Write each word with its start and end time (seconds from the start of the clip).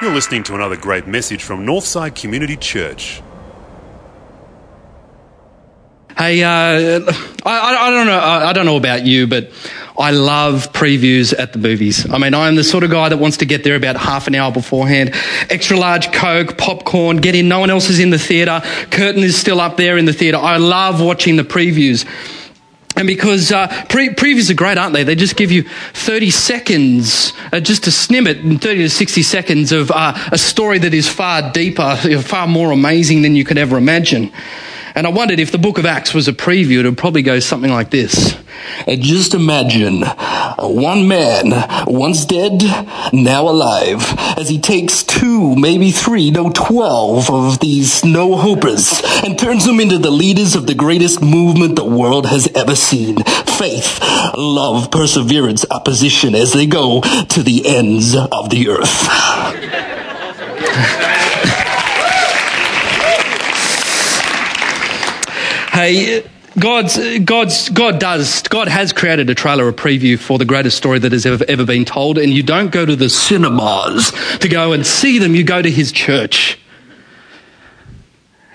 You're 0.00 0.12
listening 0.12 0.42
to 0.44 0.54
another 0.54 0.76
great 0.76 1.06
message 1.06 1.44
from 1.44 1.64
Northside 1.64 2.20
Community 2.20 2.56
Church. 2.56 3.22
Hey, 6.16 6.42
uh, 6.42 6.48
I, 6.50 7.02
I, 7.46 7.86
I 7.86 7.90
don't 7.90 8.06
know. 8.06 8.18
I, 8.18 8.50
I 8.50 8.52
don't 8.52 8.66
know 8.66 8.76
about 8.76 9.06
you, 9.06 9.26
but 9.26 9.50
I 9.98 10.10
love 10.10 10.72
previews 10.72 11.32
at 11.38 11.52
the 11.52 11.58
movies. 11.58 12.10
I 12.10 12.18
mean, 12.18 12.34
I'm 12.34 12.56
the 12.56 12.64
sort 12.64 12.82
of 12.82 12.90
guy 12.90 13.08
that 13.08 13.18
wants 13.18 13.36
to 13.38 13.46
get 13.46 13.64
there 13.64 13.76
about 13.76 13.96
half 13.96 14.26
an 14.26 14.34
hour 14.34 14.50
beforehand. 14.50 15.14
Extra 15.48 15.76
large 15.76 16.12
Coke, 16.12 16.58
popcorn, 16.58 17.18
get 17.18 17.34
in. 17.34 17.48
No 17.48 17.60
one 17.60 17.70
else 17.70 17.88
is 17.88 18.00
in 18.00 18.10
the 18.10 18.18
theater. 18.18 18.60
Curtain 18.90 19.22
is 19.22 19.36
still 19.36 19.60
up 19.60 19.76
there 19.76 19.96
in 19.96 20.04
the 20.04 20.12
theater. 20.12 20.38
I 20.38 20.56
love 20.56 21.00
watching 21.00 21.36
the 21.36 21.44
previews. 21.44 22.04
And 22.96 23.06
because 23.06 23.50
uh, 23.50 23.68
pre- 23.88 24.10
previews 24.10 24.50
are 24.50 24.54
great, 24.54 24.76
aren't 24.76 24.92
they? 24.92 25.02
They 25.02 25.14
just 25.14 25.36
give 25.36 25.50
you 25.50 25.62
30 25.94 26.30
seconds, 26.30 27.32
uh, 27.52 27.60
just 27.60 27.86
a 27.86 27.90
snippet, 27.90 28.38
30 28.38 28.58
to 28.60 28.90
60 28.90 29.22
seconds 29.22 29.72
of 29.72 29.90
uh, 29.90 30.14
a 30.30 30.38
story 30.38 30.78
that 30.78 30.92
is 30.92 31.08
far 31.08 31.50
deeper, 31.52 31.96
far 32.22 32.46
more 32.46 32.70
amazing 32.70 33.22
than 33.22 33.34
you 33.34 33.44
could 33.44 33.58
ever 33.58 33.78
imagine. 33.78 34.32
And 34.94 35.06
I 35.06 35.10
wondered 35.10 35.40
if 35.40 35.52
the 35.52 35.58
book 35.58 35.78
of 35.78 35.86
Acts 35.86 36.12
was 36.12 36.28
a 36.28 36.32
preview, 36.32 36.80
it 36.80 36.84
would 36.84 36.98
probably 36.98 37.22
go 37.22 37.40
something 37.40 37.70
like 37.70 37.90
this. 37.90 38.36
Uh, 38.86 38.96
Just 38.96 39.34
imagine 39.34 40.02
one 40.58 41.08
man, 41.08 41.84
once 41.86 42.24
dead, 42.24 42.62
now 43.12 43.48
alive, 43.48 44.02
as 44.36 44.48
he 44.48 44.60
takes 44.60 45.02
two, 45.02 45.56
maybe 45.56 45.90
three, 45.90 46.30
no, 46.30 46.50
twelve 46.50 47.30
of 47.30 47.58
these 47.60 48.04
no 48.04 48.36
hopers 48.36 49.02
and 49.24 49.38
turns 49.38 49.64
them 49.64 49.80
into 49.80 49.98
the 49.98 50.10
leaders 50.10 50.54
of 50.54 50.66
the 50.66 50.74
greatest 50.74 51.22
movement 51.22 51.76
the 51.76 51.84
world 51.84 52.26
has 52.26 52.48
ever 52.54 52.76
seen. 52.76 53.22
Faith, 53.24 54.00
love, 54.36 54.90
perseverance, 54.90 55.64
opposition 55.70 56.34
as 56.34 56.52
they 56.52 56.66
go 56.66 57.00
to 57.00 57.42
the 57.42 57.66
ends 57.66 58.14
of 58.14 58.50
the 58.50 58.68
earth. 58.68 59.08
Hey, 65.82 66.24
God's, 66.60 67.18
God's, 67.18 67.68
God 67.68 67.98
does, 67.98 68.42
God 68.42 68.68
has 68.68 68.92
created 68.92 69.28
a 69.30 69.34
trailer, 69.34 69.68
a 69.68 69.72
preview 69.72 70.16
for 70.16 70.38
the 70.38 70.44
greatest 70.44 70.76
story 70.76 71.00
that 71.00 71.10
has 71.10 71.26
ever, 71.26 71.44
ever 71.48 71.66
been 71.66 71.84
told. 71.84 72.18
And 72.18 72.32
you 72.32 72.44
don't 72.44 72.70
go 72.70 72.86
to 72.86 72.94
the 72.94 73.08
cinemas 73.08 74.12
to 74.38 74.48
go 74.48 74.74
and 74.74 74.86
see 74.86 75.18
them, 75.18 75.34
you 75.34 75.42
go 75.42 75.60
to 75.60 75.68
his 75.68 75.90
church. 75.90 76.56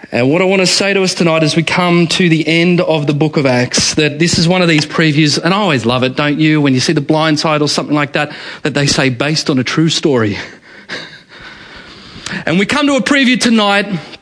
And 0.09 0.31
what 0.31 0.41
I 0.41 0.45
want 0.45 0.61
to 0.61 0.65
say 0.65 0.93
to 0.93 1.03
us 1.03 1.13
tonight 1.15 1.43
as 1.43 1.57
we 1.57 1.63
come 1.63 2.07
to 2.07 2.29
the 2.29 2.47
end 2.47 2.79
of 2.79 3.07
the 3.07 3.13
book 3.13 3.35
of 3.35 3.45
Acts, 3.45 3.95
that 3.95 4.19
this 4.19 4.39
is 4.39 4.47
one 4.47 4.61
of 4.61 4.69
these 4.69 4.85
previews, 4.85 5.37
and 5.37 5.53
I 5.53 5.57
always 5.57 5.85
love 5.85 6.03
it, 6.03 6.15
don't 6.15 6.39
you? 6.39 6.61
When 6.61 6.73
you 6.73 6.79
see 6.79 6.93
the 6.93 7.01
blind 7.01 7.41
side 7.41 7.61
or 7.61 7.67
something 7.67 7.93
like 7.93 8.13
that, 8.13 8.33
that 8.63 8.73
they 8.73 8.87
say 8.87 9.09
based 9.09 9.49
on 9.49 9.59
a 9.59 9.65
true 9.65 9.89
story. 9.89 10.37
And 12.45 12.59
we 12.59 12.65
come 12.65 12.87
to 12.87 12.95
a 12.95 13.01
preview 13.01 13.39
tonight 13.39 14.16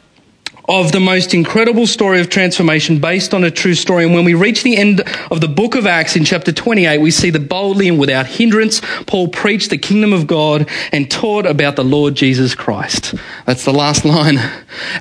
of 0.68 0.92
the 0.92 1.00
most 1.00 1.34
incredible 1.34 1.86
story 1.88 2.20
of 2.20 2.30
transformation 2.30 3.00
based 3.00 3.34
on 3.34 3.44
a 3.44 3.52
true 3.52 3.76
story. 3.76 4.06
And 4.06 4.14
when 4.14 4.26
we 4.26 4.34
reach 4.34 4.64
the 4.64 4.78
end 4.78 5.02
of 5.30 5.42
the 5.42 5.48
book 5.48 5.76
of 5.76 5.86
Acts 5.86 6.16
in 6.16 6.26
chapter 6.26 6.52
28, 6.52 7.00
we 7.00 7.12
see 7.12 7.30
that 7.30 7.48
boldly 7.48 7.88
and 7.88 8.00
without 8.00 8.26
hindrance, 8.26 8.82
Paul 9.06 9.28
preached 9.28 9.70
the 9.70 9.78
kingdom 9.78 10.14
of 10.14 10.28
God 10.28 10.70
and 10.92 11.10
taught 11.10 11.46
about 11.46 11.76
the 11.76 11.84
Lord 11.84 12.16
Jesus 12.16 12.56
Christ. 12.56 13.14
That's 13.46 13.66
the 13.66 13.74
last 13.74 14.06
line. 14.06 14.40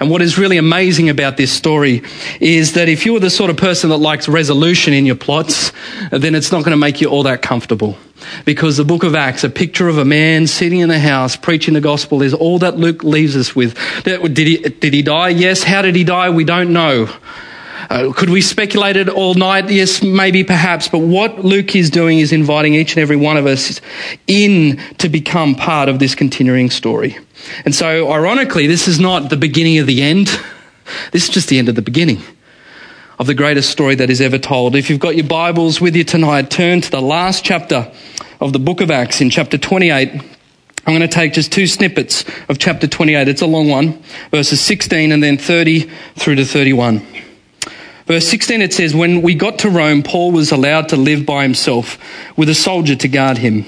And 0.01 0.11
what 0.11 0.23
is 0.23 0.39
really 0.39 0.59
amazing 0.59 1.09
about 1.09 1.37
this 1.37 1.53
story 1.53 2.03
is 2.41 2.75
that 2.75 2.89
if 2.89 3.07
you're 3.07 3.20
the 3.20 3.31
sort 3.31 3.51
of 3.51 3.57
person 3.57 3.91
that 3.91 3.98
likes 3.98 4.29
resolution 4.29 4.92
in 4.92 5.07
your 5.07 5.17
plots, 5.17 5.73
then 6.11 6.35
it's 6.35 6.53
not 6.53 6.59
going 6.59 6.73
to 6.73 6.77
make 6.77 7.01
you 7.01 7.09
all 7.09 7.23
that 7.23 7.42
comfortable. 7.42 7.97
Because 8.44 8.77
the 8.77 8.84
book 8.84 9.03
of 9.03 9.14
Acts, 9.14 9.44
a 9.44 9.50
picture 9.50 9.89
of 9.89 9.98
a 9.98 10.05
man 10.05 10.47
sitting 10.47 10.80
in 10.80 10.91
a 10.91 10.98
house 10.98 11.36
preaching 11.36 11.75
the 11.75 11.80
gospel, 11.80 12.22
is 12.22 12.34
all 12.34 12.58
that 12.61 12.77
Luke 12.77 13.03
leaves 13.05 13.36
us 13.36 13.55
with. 13.55 13.77
Did 14.05 14.36
he, 14.36 14.58
did 14.58 14.92
he 14.92 15.02
die? 15.02 15.30
Yes. 15.30 15.62
How 15.62 15.83
did 15.83 15.96
he 15.96 16.05
die? 16.05 16.30
We 16.30 16.45
don't 16.45 16.73
know. 16.73 17.08
Uh, 17.90 18.12
could 18.14 18.30
we 18.30 18.40
speculate 18.40 18.96
it 18.96 19.08
all 19.08 19.35
night? 19.35 19.68
Yes, 19.70 20.02
maybe, 20.02 20.42
perhaps. 20.42 20.89
But 20.89 20.98
what 20.98 21.45
Luke 21.45 21.77
is 21.77 21.90
doing 21.90 22.18
is 22.18 22.33
inviting 22.33 22.74
each 22.74 22.92
and 22.92 23.02
every 23.02 23.17
one 23.17 23.36
of 23.36 23.46
us 23.46 23.80
in 24.27 24.80
to 24.98 25.08
become 25.08 25.55
part 25.55 25.89
of 25.89 25.98
this 25.98 26.14
continuing 26.14 26.70
story. 26.70 27.18
And 27.64 27.74
so, 27.74 28.11
ironically, 28.11 28.67
this 28.67 28.89
is 28.89 28.98
not 28.98 29.29
the 29.29 29.36
beginning 29.36 29.79
of 29.79 29.86
the 29.86 30.02
end. 30.02 30.29
This 31.12 31.24
is 31.24 31.29
just 31.29 31.48
the 31.48 31.58
end 31.58 31.68
of 31.68 31.74
the 31.74 31.83
beginning 31.83 32.23
of 33.19 33.27
the 33.27 33.35
greatest 33.35 33.70
story 33.70 33.95
that 33.95 34.11
is 34.11 34.20
ever 34.20 34.39
told. 34.39 34.75
If 34.75 34.91
you've 34.91 35.01
got 35.01 35.17
your 35.17 35.27
Bibles 35.27 35.80
with 35.80 35.95
you 35.95 36.05
tonight, 36.05 36.51
turn 36.51 36.80
to 36.80 36.91
the 36.91 37.01
last 37.01 37.45
chapter 37.45 37.91
of 38.41 38.52
the 38.52 38.58
book 38.58 38.80
of 38.80 38.91
Acts 38.91 39.20
in 39.20 39.30
chapter 39.30 39.57
28. 39.57 40.11
I'm 40.13 40.23
going 40.86 41.01
to 41.01 41.08
take 41.08 41.33
just 41.33 41.53
two 41.53 41.67
snippets 41.67 42.24
of 42.48 42.58
chapter 42.58 42.86
28. 42.86 43.29
It's 43.29 43.41
a 43.41 43.47
long 43.47 43.69
one, 43.69 44.03
verses 44.30 44.61
16 44.61 45.13
and 45.13 45.23
then 45.23 45.39
30 45.39 45.91
through 46.17 46.35
to 46.36 46.45
31. 46.45 47.07
Verse 48.07 48.27
16 48.29 48.61
it 48.61 48.74
says, 48.74 48.95
When 48.95 49.23
we 49.23 49.35
got 49.35 49.61
to 49.61 49.70
Rome, 49.70 50.03
Paul 50.03 50.33
was 50.33 50.51
allowed 50.53 50.91
to 50.91 50.97
live 50.97 51.24
by 51.24 51.45
himself 51.45 51.98
with 52.36 52.48
a 52.48 52.55
soldier 52.55 52.97
to 52.97 53.08
guard 53.08 53.39
him. 53.39 53.64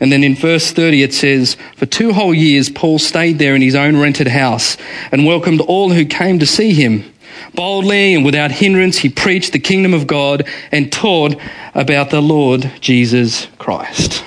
And 0.00 0.10
then 0.10 0.24
in 0.24 0.34
verse 0.34 0.72
30 0.72 1.04
it 1.04 1.14
says, 1.14 1.56
For 1.76 1.86
two 1.86 2.12
whole 2.12 2.34
years 2.34 2.68
Paul 2.68 2.98
stayed 2.98 3.38
there 3.38 3.54
in 3.54 3.62
his 3.62 3.76
own 3.76 3.96
rented 3.96 4.28
house 4.28 4.76
and 5.12 5.24
welcomed 5.24 5.60
all 5.60 5.90
who 5.90 6.04
came 6.04 6.38
to 6.40 6.46
see 6.46 6.74
him. 6.74 7.12
Boldly 7.54 8.14
and 8.14 8.24
without 8.24 8.50
hindrance, 8.50 8.98
he 8.98 9.08
preached 9.08 9.52
the 9.52 9.58
kingdom 9.58 9.94
of 9.94 10.06
God 10.06 10.48
and 10.70 10.92
taught 10.92 11.36
about 11.74 12.10
the 12.10 12.20
Lord 12.20 12.70
Jesus 12.80 13.46
Christ. 13.58 14.24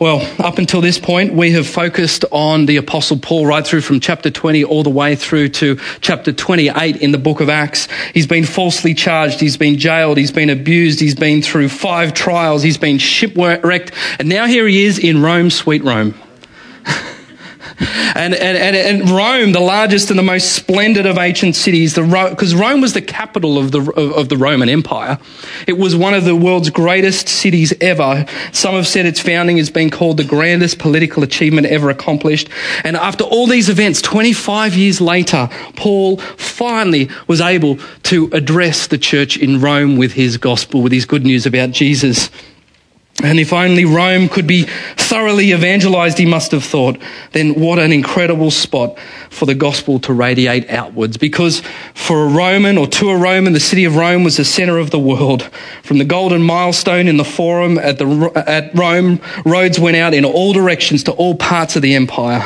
Well, 0.00 0.20
up 0.38 0.58
until 0.58 0.80
this 0.80 0.96
point, 0.96 1.34
we 1.34 1.50
have 1.52 1.66
focused 1.66 2.24
on 2.30 2.66
the 2.66 2.76
Apostle 2.76 3.18
Paul 3.18 3.46
right 3.46 3.66
through 3.66 3.80
from 3.80 3.98
chapter 3.98 4.30
20 4.30 4.62
all 4.62 4.84
the 4.84 4.90
way 4.90 5.16
through 5.16 5.48
to 5.48 5.76
chapter 6.00 6.32
28 6.32 6.98
in 6.98 7.10
the 7.10 7.18
book 7.18 7.40
of 7.40 7.48
Acts. 7.48 7.88
He's 8.14 8.28
been 8.28 8.44
falsely 8.44 8.94
charged, 8.94 9.40
he's 9.40 9.56
been 9.56 9.76
jailed, 9.76 10.16
he's 10.16 10.30
been 10.30 10.50
abused, 10.50 11.00
he's 11.00 11.16
been 11.16 11.42
through 11.42 11.70
five 11.70 12.14
trials, 12.14 12.62
he's 12.62 12.78
been 12.78 12.98
shipwrecked, 12.98 13.90
and 14.20 14.28
now 14.28 14.46
here 14.46 14.68
he 14.68 14.84
is 14.84 15.00
in 15.00 15.20
Rome, 15.20 15.50
sweet 15.50 15.82
Rome. 15.82 16.14
And, 17.80 18.34
and, 18.34 18.56
and, 18.58 18.76
and, 18.76 19.10
Rome, 19.10 19.52
the 19.52 19.60
largest 19.60 20.10
and 20.10 20.18
the 20.18 20.24
most 20.24 20.52
splendid 20.52 21.06
of 21.06 21.16
ancient 21.16 21.54
cities, 21.54 21.94
because 21.94 22.54
Rome 22.54 22.80
was 22.80 22.92
the 22.92 23.02
capital 23.02 23.56
of 23.56 23.70
the, 23.70 23.80
of, 23.80 24.12
of 24.12 24.28
the 24.28 24.36
Roman 24.36 24.68
Empire. 24.68 25.18
It 25.66 25.78
was 25.78 25.94
one 25.94 26.14
of 26.14 26.24
the 26.24 26.34
world's 26.34 26.70
greatest 26.70 27.28
cities 27.28 27.72
ever. 27.80 28.26
Some 28.52 28.74
have 28.74 28.86
said 28.86 29.06
its 29.06 29.20
founding 29.20 29.58
has 29.58 29.70
been 29.70 29.90
called 29.90 30.16
the 30.16 30.24
grandest 30.24 30.78
political 30.78 31.22
achievement 31.22 31.68
ever 31.68 31.88
accomplished. 31.90 32.48
And 32.82 32.96
after 32.96 33.24
all 33.24 33.46
these 33.46 33.68
events, 33.68 34.02
25 34.02 34.74
years 34.74 35.00
later, 35.00 35.48
Paul 35.76 36.16
finally 36.18 37.08
was 37.28 37.40
able 37.40 37.78
to 38.04 38.28
address 38.32 38.88
the 38.88 38.98
church 38.98 39.36
in 39.36 39.60
Rome 39.60 39.96
with 39.96 40.12
his 40.12 40.36
gospel, 40.36 40.82
with 40.82 40.92
his 40.92 41.04
good 41.04 41.24
news 41.24 41.46
about 41.46 41.70
Jesus. 41.70 42.30
And 43.22 43.40
if 43.40 43.52
only 43.52 43.84
Rome 43.84 44.28
could 44.28 44.46
be 44.46 44.62
thoroughly 44.96 45.52
evangelized, 45.52 46.18
he 46.18 46.26
must 46.26 46.52
have 46.52 46.62
thought, 46.62 46.98
then 47.32 47.54
what 47.54 47.80
an 47.80 47.90
incredible 47.90 48.52
spot 48.52 48.96
for 49.28 49.44
the 49.44 49.56
gospel 49.56 49.98
to 50.00 50.12
radiate 50.12 50.70
outwards. 50.70 51.16
Because 51.16 51.62
for 51.94 52.24
a 52.24 52.28
Roman 52.28 52.78
or 52.78 52.86
to 52.86 53.10
a 53.10 53.16
Roman, 53.16 53.54
the 53.54 53.60
city 53.60 53.84
of 53.84 53.96
Rome 53.96 54.22
was 54.22 54.36
the 54.36 54.44
center 54.44 54.78
of 54.78 54.92
the 54.92 55.00
world. 55.00 55.50
From 55.82 55.98
the 55.98 56.04
golden 56.04 56.42
milestone 56.42 57.08
in 57.08 57.16
the 57.16 57.24
forum 57.24 57.76
at, 57.78 57.98
the, 57.98 58.32
at 58.46 58.72
Rome, 58.76 59.20
roads 59.44 59.80
went 59.80 59.96
out 59.96 60.14
in 60.14 60.24
all 60.24 60.52
directions 60.52 61.02
to 61.04 61.12
all 61.12 61.34
parts 61.34 61.74
of 61.74 61.82
the 61.82 61.96
empire. 61.96 62.42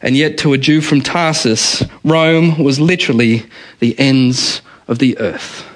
And 0.00 0.16
yet 0.16 0.38
to 0.38 0.54
a 0.54 0.58
Jew 0.58 0.80
from 0.80 1.02
Tarsus, 1.02 1.82
Rome 2.04 2.62
was 2.62 2.80
literally 2.80 3.44
the 3.80 3.98
ends 3.98 4.62
of 4.86 4.98
the 4.98 5.18
earth. 5.18 5.66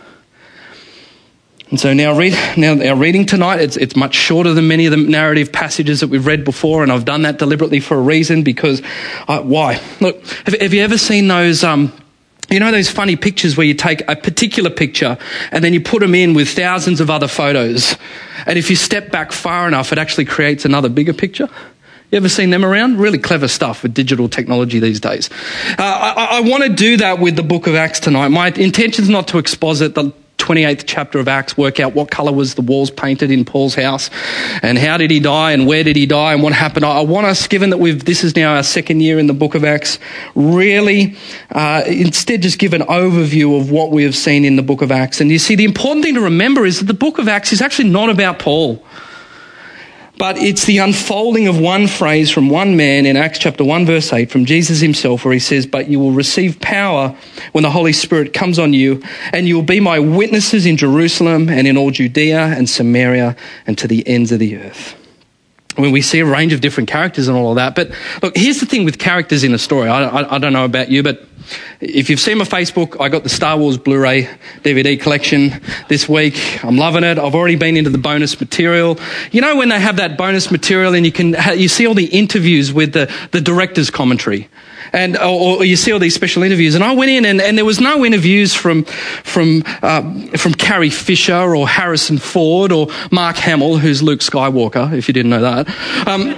And 1.72 1.80
so 1.80 1.94
now, 1.94 2.14
read, 2.14 2.34
now 2.58 2.78
our 2.86 2.94
reading 2.94 3.24
tonight, 3.24 3.62
it's, 3.62 3.78
it's 3.78 3.96
much 3.96 4.14
shorter 4.14 4.52
than 4.52 4.68
many 4.68 4.84
of 4.84 4.90
the 4.90 4.98
narrative 4.98 5.50
passages 5.50 6.00
that 6.00 6.08
we've 6.08 6.26
read 6.26 6.44
before, 6.44 6.82
and 6.82 6.92
I've 6.92 7.06
done 7.06 7.22
that 7.22 7.38
deliberately 7.38 7.80
for 7.80 7.96
a 7.96 8.00
reason 8.02 8.42
because, 8.42 8.82
uh, 9.26 9.40
why? 9.40 9.80
Look, 9.98 10.22
have, 10.44 10.60
have, 10.60 10.74
you 10.74 10.82
ever 10.82 10.98
seen 10.98 11.28
those, 11.28 11.64
um, 11.64 11.90
you 12.50 12.60
know 12.60 12.70
those 12.70 12.90
funny 12.90 13.16
pictures 13.16 13.56
where 13.56 13.66
you 13.66 13.72
take 13.72 14.06
a 14.06 14.14
particular 14.14 14.68
picture 14.68 15.16
and 15.50 15.64
then 15.64 15.72
you 15.72 15.80
put 15.80 16.00
them 16.00 16.14
in 16.14 16.34
with 16.34 16.50
thousands 16.50 17.00
of 17.00 17.08
other 17.08 17.26
photos, 17.26 17.96
and 18.44 18.58
if 18.58 18.68
you 18.68 18.76
step 18.76 19.10
back 19.10 19.32
far 19.32 19.66
enough, 19.66 19.92
it 19.92 19.98
actually 19.98 20.26
creates 20.26 20.66
another 20.66 20.90
bigger 20.90 21.14
picture? 21.14 21.48
You 22.10 22.18
ever 22.18 22.28
seen 22.28 22.50
them 22.50 22.66
around? 22.66 22.98
Really 22.98 23.16
clever 23.16 23.48
stuff 23.48 23.82
with 23.82 23.94
digital 23.94 24.28
technology 24.28 24.78
these 24.78 25.00
days. 25.00 25.30
Uh, 25.78 25.78
I, 25.78 26.28
I 26.32 26.40
want 26.42 26.64
to 26.64 26.68
do 26.68 26.98
that 26.98 27.18
with 27.18 27.36
the 27.36 27.42
book 27.42 27.66
of 27.66 27.74
Acts 27.74 28.00
tonight. 28.00 28.28
My 28.28 28.48
intention 28.48 29.04
is 29.04 29.08
not 29.08 29.28
to 29.28 29.38
exposit 29.38 29.94
the 29.94 30.12
28th 30.42 30.84
chapter 30.86 31.18
of 31.20 31.28
Acts, 31.28 31.56
work 31.56 31.78
out 31.78 31.94
what 31.94 32.10
color 32.10 32.32
was 32.32 32.54
the 32.54 32.62
walls 32.62 32.90
painted 32.90 33.30
in 33.30 33.44
Paul's 33.44 33.76
house 33.76 34.10
and 34.62 34.76
how 34.76 34.96
did 34.96 35.10
he 35.10 35.20
die 35.20 35.52
and 35.52 35.66
where 35.66 35.84
did 35.84 35.94
he 35.94 36.04
die 36.04 36.32
and 36.32 36.42
what 36.42 36.52
happened. 36.52 36.84
I 36.84 37.00
want 37.02 37.26
us, 37.26 37.46
given 37.46 37.70
that 37.70 37.78
we've, 37.78 38.04
this 38.04 38.24
is 38.24 38.34
now 38.34 38.56
our 38.56 38.64
second 38.64 39.00
year 39.00 39.18
in 39.20 39.28
the 39.28 39.34
book 39.34 39.54
of 39.54 39.64
Acts, 39.64 40.00
really 40.34 41.16
uh, 41.52 41.84
instead 41.86 42.42
just 42.42 42.58
give 42.58 42.74
an 42.74 42.82
overview 42.82 43.60
of 43.60 43.70
what 43.70 43.92
we 43.92 44.02
have 44.02 44.16
seen 44.16 44.44
in 44.44 44.56
the 44.56 44.62
book 44.62 44.82
of 44.82 44.90
Acts. 44.90 45.20
And 45.20 45.30
you 45.30 45.38
see, 45.38 45.54
the 45.54 45.64
important 45.64 46.04
thing 46.04 46.14
to 46.14 46.20
remember 46.20 46.66
is 46.66 46.80
that 46.80 46.86
the 46.86 46.94
book 46.94 47.18
of 47.18 47.28
Acts 47.28 47.52
is 47.52 47.62
actually 47.62 47.90
not 47.90 48.10
about 48.10 48.40
Paul. 48.40 48.84
But 50.22 50.38
it's 50.38 50.66
the 50.66 50.78
unfolding 50.78 51.48
of 51.48 51.58
one 51.58 51.88
phrase 51.88 52.30
from 52.30 52.48
one 52.48 52.76
man 52.76 53.06
in 53.06 53.16
Acts 53.16 53.40
chapter 53.40 53.64
1, 53.64 53.86
verse 53.86 54.12
8, 54.12 54.30
from 54.30 54.44
Jesus 54.44 54.78
himself, 54.78 55.24
where 55.24 55.34
he 55.34 55.40
says, 55.40 55.66
But 55.66 55.88
you 55.88 55.98
will 55.98 56.12
receive 56.12 56.60
power 56.60 57.16
when 57.50 57.62
the 57.62 57.72
Holy 57.72 57.92
Spirit 57.92 58.32
comes 58.32 58.56
on 58.56 58.72
you, 58.72 59.02
and 59.32 59.48
you 59.48 59.56
will 59.56 59.64
be 59.64 59.80
my 59.80 59.98
witnesses 59.98 60.64
in 60.64 60.76
Jerusalem 60.76 61.48
and 61.48 61.66
in 61.66 61.76
all 61.76 61.90
Judea 61.90 62.54
and 62.56 62.70
Samaria 62.70 63.34
and 63.66 63.76
to 63.78 63.88
the 63.88 64.06
ends 64.06 64.30
of 64.30 64.38
the 64.38 64.58
earth. 64.58 64.94
When 65.76 65.90
we 65.90 66.02
see 66.02 66.20
a 66.20 66.26
range 66.26 66.52
of 66.52 66.60
different 66.60 66.90
characters 66.90 67.28
and 67.28 67.36
all 67.36 67.50
of 67.50 67.56
that. 67.56 67.74
But 67.74 67.90
look, 68.22 68.36
here's 68.36 68.60
the 68.60 68.66
thing 68.66 68.84
with 68.84 68.98
characters 68.98 69.42
in 69.42 69.54
a 69.54 69.58
story. 69.58 69.88
I, 69.88 70.04
I, 70.04 70.34
I 70.34 70.38
don't 70.38 70.52
know 70.52 70.64
about 70.64 70.90
you, 70.90 71.02
but 71.02 71.24
if 71.80 72.08
you've 72.08 72.20
seen 72.20 72.38
my 72.38 72.44
Facebook, 72.44 73.00
I 73.00 73.08
got 73.08 73.22
the 73.22 73.28
Star 73.28 73.56
Wars 73.56 73.76
Blu-ray 73.76 74.28
DVD 74.62 75.00
collection 75.00 75.60
this 75.88 76.08
week. 76.08 76.64
I'm 76.64 76.76
loving 76.76 77.04
it. 77.04 77.18
I've 77.18 77.34
already 77.34 77.56
been 77.56 77.76
into 77.76 77.90
the 77.90 77.98
bonus 77.98 78.38
material. 78.38 78.98
You 79.30 79.40
know 79.40 79.56
when 79.56 79.68
they 79.68 79.80
have 79.80 79.96
that 79.96 80.16
bonus 80.16 80.50
material 80.50 80.94
and 80.94 81.04
you 81.04 81.12
can 81.12 81.36
you 81.58 81.68
see 81.68 81.86
all 81.86 81.94
the 81.94 82.06
interviews 82.06 82.72
with 82.72 82.92
the 82.92 83.12
the 83.32 83.40
director's 83.40 83.90
commentary. 83.90 84.48
And 84.92 85.16
or, 85.16 85.58
or 85.58 85.64
you 85.64 85.76
see 85.76 85.92
all 85.92 85.98
these 85.98 86.14
special 86.14 86.42
interviews, 86.42 86.74
and 86.74 86.84
I 86.84 86.92
went 86.94 87.10
in, 87.10 87.24
and, 87.24 87.40
and 87.40 87.56
there 87.56 87.64
was 87.64 87.80
no 87.80 88.04
interviews 88.04 88.54
from 88.54 88.84
from 88.84 89.62
uh, 89.82 90.02
from 90.36 90.54
Carrie 90.54 90.90
Fisher 90.90 91.54
or 91.54 91.66
Harrison 91.66 92.18
Ford 92.18 92.72
or 92.72 92.88
Mark 93.10 93.36
Hamill, 93.36 93.78
who's 93.78 94.02
Luke 94.02 94.20
Skywalker, 94.20 94.92
if 94.92 95.08
you 95.08 95.14
didn't 95.14 95.30
know 95.30 95.40
that. 95.40 95.68
Um, 96.06 96.30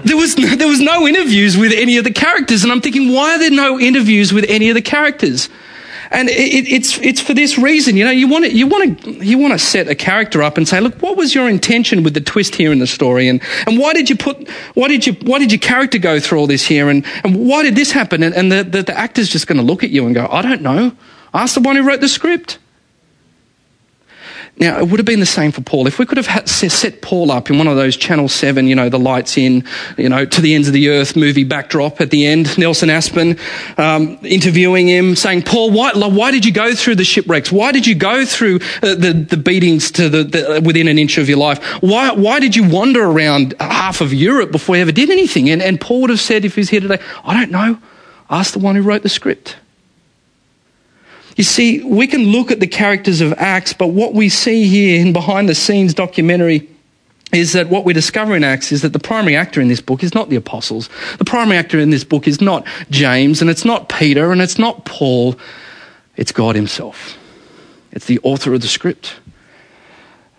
there 0.04 0.16
was 0.16 0.34
there 0.34 0.68
was 0.68 0.80
no 0.80 1.06
interviews 1.06 1.56
with 1.56 1.72
any 1.72 1.98
of 1.98 2.04
the 2.04 2.12
characters, 2.12 2.64
and 2.64 2.72
I'm 2.72 2.80
thinking, 2.80 3.12
why 3.12 3.36
are 3.36 3.38
there 3.38 3.50
no 3.50 3.78
interviews 3.78 4.32
with 4.32 4.44
any 4.48 4.68
of 4.68 4.74
the 4.74 4.82
characters? 4.82 5.48
And 6.12 6.28
it, 6.28 6.66
it's 6.68 6.98
it's 6.98 7.20
for 7.20 7.34
this 7.34 7.56
reason, 7.56 7.96
you 7.96 8.04
know, 8.04 8.10
you 8.10 8.26
want 8.26 8.44
to 8.44 8.52
you 8.52 8.66
want 8.66 9.00
to 9.00 9.24
you 9.24 9.38
want 9.38 9.52
to 9.52 9.58
set 9.58 9.86
a 9.86 9.94
character 9.94 10.42
up 10.42 10.56
and 10.56 10.66
say, 10.66 10.80
look, 10.80 11.00
what 11.00 11.16
was 11.16 11.34
your 11.36 11.48
intention 11.48 12.02
with 12.02 12.14
the 12.14 12.20
twist 12.20 12.56
here 12.56 12.72
in 12.72 12.80
the 12.80 12.86
story, 12.86 13.28
and 13.28 13.40
and 13.66 13.78
why 13.78 13.92
did 13.92 14.10
you 14.10 14.16
put 14.16 14.48
why 14.74 14.88
did 14.88 15.06
you 15.06 15.12
why 15.22 15.38
did 15.38 15.52
your 15.52 15.60
character 15.60 15.98
go 15.98 16.18
through 16.18 16.38
all 16.38 16.46
this 16.48 16.66
here, 16.66 16.88
and 16.88 17.06
and 17.22 17.36
why 17.36 17.62
did 17.62 17.76
this 17.76 17.92
happen? 17.92 18.24
And, 18.24 18.34
and 18.34 18.50
the, 18.50 18.64
the 18.64 18.82
the 18.82 18.98
actor's 18.98 19.28
just 19.28 19.46
going 19.46 19.58
to 19.58 19.64
look 19.64 19.84
at 19.84 19.90
you 19.90 20.04
and 20.04 20.14
go, 20.14 20.26
I 20.28 20.42
don't 20.42 20.62
know. 20.62 20.92
Ask 21.32 21.54
the 21.54 21.60
one 21.60 21.76
who 21.76 21.86
wrote 21.86 22.00
the 22.00 22.08
script. 22.08 22.58
Now, 24.60 24.78
it 24.78 24.88
would 24.88 24.98
have 24.98 25.06
been 25.06 25.20
the 25.20 25.26
same 25.26 25.52
for 25.52 25.62
Paul. 25.62 25.86
If 25.86 25.98
we 25.98 26.04
could 26.04 26.18
have 26.18 26.46
set 26.46 27.00
Paul 27.00 27.30
up 27.30 27.48
in 27.48 27.56
one 27.56 27.66
of 27.66 27.76
those 27.76 27.96
Channel 27.96 28.28
7, 28.28 28.66
you 28.66 28.74
know, 28.74 28.90
the 28.90 28.98
lights 28.98 29.38
in, 29.38 29.64
you 29.96 30.10
know, 30.10 30.26
to 30.26 30.40
the 30.42 30.54
ends 30.54 30.68
of 30.68 30.74
the 30.74 30.90
earth 30.90 31.16
movie 31.16 31.44
backdrop 31.44 31.98
at 32.02 32.10
the 32.10 32.26
end, 32.26 32.58
Nelson 32.58 32.90
Aspen 32.90 33.38
um, 33.78 34.18
interviewing 34.22 34.86
him, 34.86 35.16
saying, 35.16 35.42
Paul, 35.42 35.70
why, 35.70 35.92
why 35.94 36.30
did 36.30 36.44
you 36.44 36.52
go 36.52 36.74
through 36.74 36.96
the 36.96 37.04
shipwrecks? 37.04 37.50
Why 37.50 37.72
did 37.72 37.86
you 37.86 37.94
go 37.94 38.26
through 38.26 38.56
uh, 38.82 38.94
the, 38.94 39.26
the 39.30 39.38
beatings 39.38 39.90
to 39.92 40.10
the, 40.10 40.24
the, 40.24 40.62
within 40.62 40.88
an 40.88 40.98
inch 40.98 41.16
of 41.16 41.26
your 41.26 41.38
life? 41.38 41.64
Why, 41.82 42.12
why 42.12 42.38
did 42.38 42.54
you 42.54 42.68
wander 42.68 43.02
around 43.02 43.54
half 43.60 44.02
of 44.02 44.12
Europe 44.12 44.52
before 44.52 44.76
you 44.76 44.82
ever 44.82 44.92
did 44.92 45.08
anything? 45.08 45.48
And, 45.48 45.62
and 45.62 45.80
Paul 45.80 46.02
would 46.02 46.10
have 46.10 46.20
said, 46.20 46.44
if 46.44 46.56
he's 46.56 46.68
here 46.68 46.80
today, 46.80 46.98
I 47.24 47.32
don't 47.32 47.50
know. 47.50 47.78
Ask 48.28 48.52
the 48.52 48.58
one 48.58 48.76
who 48.76 48.82
wrote 48.82 49.02
the 49.02 49.08
script. 49.08 49.56
You 51.40 51.44
see, 51.44 51.82
we 51.82 52.06
can 52.06 52.24
look 52.24 52.50
at 52.50 52.60
the 52.60 52.66
characters 52.66 53.22
of 53.22 53.32
Acts, 53.38 53.72
but 53.72 53.86
what 53.86 54.12
we 54.12 54.28
see 54.28 54.68
here 54.68 55.00
in 55.00 55.14
behind 55.14 55.48
the 55.48 55.54
scenes 55.54 55.94
documentary 55.94 56.68
is 57.32 57.54
that 57.54 57.70
what 57.70 57.86
we 57.86 57.94
discover 57.94 58.36
in 58.36 58.44
Acts 58.44 58.72
is 58.72 58.82
that 58.82 58.92
the 58.92 58.98
primary 58.98 59.36
actor 59.36 59.58
in 59.58 59.68
this 59.68 59.80
book 59.80 60.02
is 60.02 60.14
not 60.14 60.28
the 60.28 60.36
apostles. 60.36 60.90
The 61.16 61.24
primary 61.24 61.56
actor 61.56 61.78
in 61.78 61.88
this 61.88 62.04
book 62.04 62.28
is 62.28 62.42
not 62.42 62.66
James, 62.90 63.40
and 63.40 63.50
it's 63.50 63.64
not 63.64 63.88
Peter, 63.88 64.32
and 64.32 64.42
it's 64.42 64.58
not 64.58 64.84
Paul. 64.84 65.34
It's 66.14 66.30
God 66.30 66.56
Himself. 66.56 67.16
It's 67.92 68.04
the 68.04 68.20
author 68.22 68.52
of 68.52 68.60
the 68.60 68.68
script. 68.68 69.14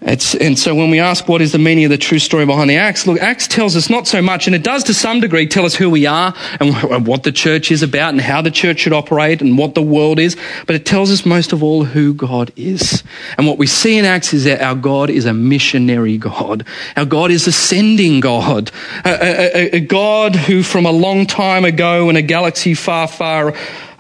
It's, 0.03 0.33
and 0.33 0.57
so 0.57 0.73
when 0.73 0.89
we 0.89 0.99
ask 0.99 1.27
what 1.27 1.41
is 1.41 1.51
the 1.51 1.59
meaning 1.59 1.83
of 1.85 1.91
the 1.91 1.97
true 1.97 2.17
story 2.17 2.43
behind 2.47 2.71
the 2.71 2.77
Acts, 2.77 3.05
look, 3.05 3.19
Acts 3.19 3.47
tells 3.47 3.75
us 3.75 3.87
not 3.87 4.07
so 4.07 4.19
much, 4.19 4.47
and 4.47 4.55
it 4.55 4.63
does 4.63 4.83
to 4.85 4.95
some 4.95 5.19
degree 5.19 5.45
tell 5.45 5.63
us 5.63 5.75
who 5.75 5.91
we 5.91 6.07
are 6.07 6.33
and 6.59 7.05
what 7.05 7.21
the 7.21 7.31
church 7.31 7.69
is 7.69 7.83
about 7.83 8.09
and 8.09 8.19
how 8.19 8.41
the 8.41 8.49
church 8.49 8.79
should 8.79 8.93
operate 8.93 9.41
and 9.41 9.59
what 9.59 9.75
the 9.75 9.81
world 9.81 10.17
is, 10.17 10.35
but 10.65 10.75
it 10.75 10.87
tells 10.87 11.11
us 11.11 11.23
most 11.23 11.53
of 11.53 11.61
all 11.61 11.83
who 11.83 12.15
God 12.15 12.51
is. 12.55 13.03
And 13.37 13.45
what 13.45 13.59
we 13.59 13.67
see 13.67 13.95
in 13.95 14.05
Acts 14.05 14.33
is 14.33 14.45
that 14.45 14.59
our 14.61 14.73
God 14.73 15.11
is 15.11 15.25
a 15.25 15.33
missionary 15.33 16.17
God. 16.17 16.65
Our 16.97 17.05
God 17.05 17.29
is 17.29 17.45
a 17.45 17.51
sending 17.51 18.21
God. 18.21 18.71
A, 19.05 19.75
a, 19.75 19.75
a 19.75 19.79
God 19.81 20.35
who 20.35 20.63
from 20.63 20.87
a 20.87 20.91
long 20.91 21.27
time 21.27 21.63
ago 21.63 22.09
in 22.09 22.15
a 22.15 22.23
galaxy 22.23 22.73
far, 22.73 23.07
far 23.07 23.53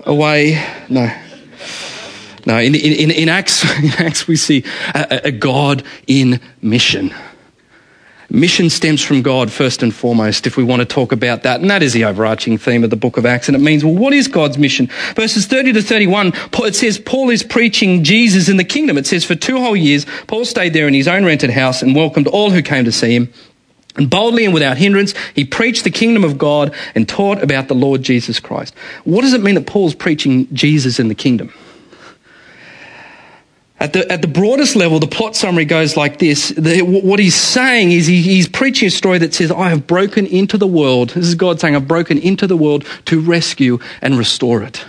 away, 0.05 0.59
no, 0.89 1.13
no, 2.45 2.57
in, 2.57 2.75
in, 2.75 3.11
in, 3.11 3.29
Acts, 3.29 3.63
in 3.83 3.89
Acts, 4.05 4.27
we 4.27 4.35
see 4.35 4.63
a, 4.93 5.21
a 5.25 5.31
God 5.31 5.83
in 6.07 6.39
mission. 6.61 7.13
Mission 8.33 8.69
stems 8.69 9.03
from 9.03 9.21
God 9.21 9.51
first 9.51 9.83
and 9.83 9.93
foremost, 9.93 10.47
if 10.47 10.55
we 10.55 10.63
want 10.63 10.79
to 10.79 10.85
talk 10.85 11.11
about 11.11 11.43
that. 11.43 11.59
And 11.59 11.69
that 11.69 11.83
is 11.83 11.91
the 11.91 12.05
overarching 12.05 12.57
theme 12.57 12.81
of 12.85 12.89
the 12.89 12.95
book 12.95 13.17
of 13.17 13.25
Acts. 13.25 13.49
And 13.49 13.57
it 13.57 13.59
means, 13.59 13.83
well, 13.83 13.93
what 13.93 14.13
is 14.13 14.29
God's 14.29 14.57
mission? 14.57 14.87
Verses 15.15 15.45
30 15.47 15.73
to 15.73 15.81
31, 15.81 16.31
it 16.53 16.75
says, 16.75 16.97
Paul 16.97 17.29
is 17.29 17.43
preaching 17.43 18.05
Jesus 18.05 18.47
in 18.47 18.55
the 18.55 18.63
kingdom. 18.63 18.97
It 18.97 19.05
says, 19.05 19.25
for 19.25 19.35
two 19.35 19.57
whole 19.57 19.75
years, 19.75 20.05
Paul 20.27 20.45
stayed 20.45 20.71
there 20.71 20.87
in 20.87 20.93
his 20.93 21.09
own 21.09 21.25
rented 21.25 21.49
house 21.49 21.81
and 21.81 21.93
welcomed 21.93 22.27
all 22.27 22.51
who 22.51 22.61
came 22.61 22.85
to 22.85 22.91
see 22.91 23.15
him. 23.15 23.33
And 23.97 24.09
boldly 24.09 24.45
and 24.45 24.53
without 24.53 24.77
hindrance, 24.77 25.13
he 25.35 25.43
preached 25.43 25.83
the 25.83 25.91
kingdom 25.91 26.23
of 26.23 26.37
God 26.37 26.73
and 26.95 27.09
taught 27.09 27.43
about 27.43 27.67
the 27.67 27.75
Lord 27.75 28.01
Jesus 28.01 28.39
Christ. 28.39 28.73
What 29.03 29.23
does 29.23 29.33
it 29.33 29.41
mean 29.41 29.55
that 29.55 29.67
Paul's 29.67 29.93
preaching 29.93 30.47
Jesus 30.53 30.99
in 31.01 31.09
the 31.09 31.15
kingdom? 31.15 31.53
At 33.81 33.93
the, 33.93 34.11
at 34.11 34.21
the 34.21 34.27
broadest 34.27 34.75
level, 34.75 34.99
the 34.99 35.07
plot 35.07 35.35
summary 35.35 35.65
goes 35.65 35.97
like 35.97 36.19
this. 36.19 36.49
The, 36.49 36.83
what 36.83 37.17
he's 37.17 37.33
saying 37.33 37.91
is 37.91 38.05
he, 38.05 38.21
he's 38.21 38.47
preaching 38.47 38.87
a 38.87 38.91
story 38.91 39.17
that 39.17 39.33
says, 39.33 39.51
I 39.51 39.69
have 39.69 39.87
broken 39.87 40.27
into 40.27 40.55
the 40.59 40.67
world. 40.67 41.09
This 41.09 41.25
is 41.25 41.33
God 41.33 41.59
saying, 41.59 41.75
I've 41.75 41.87
broken 41.87 42.19
into 42.19 42.45
the 42.45 42.55
world 42.55 42.85
to 43.05 43.19
rescue 43.19 43.79
and 44.03 44.19
restore 44.19 44.61
it. 44.61 44.85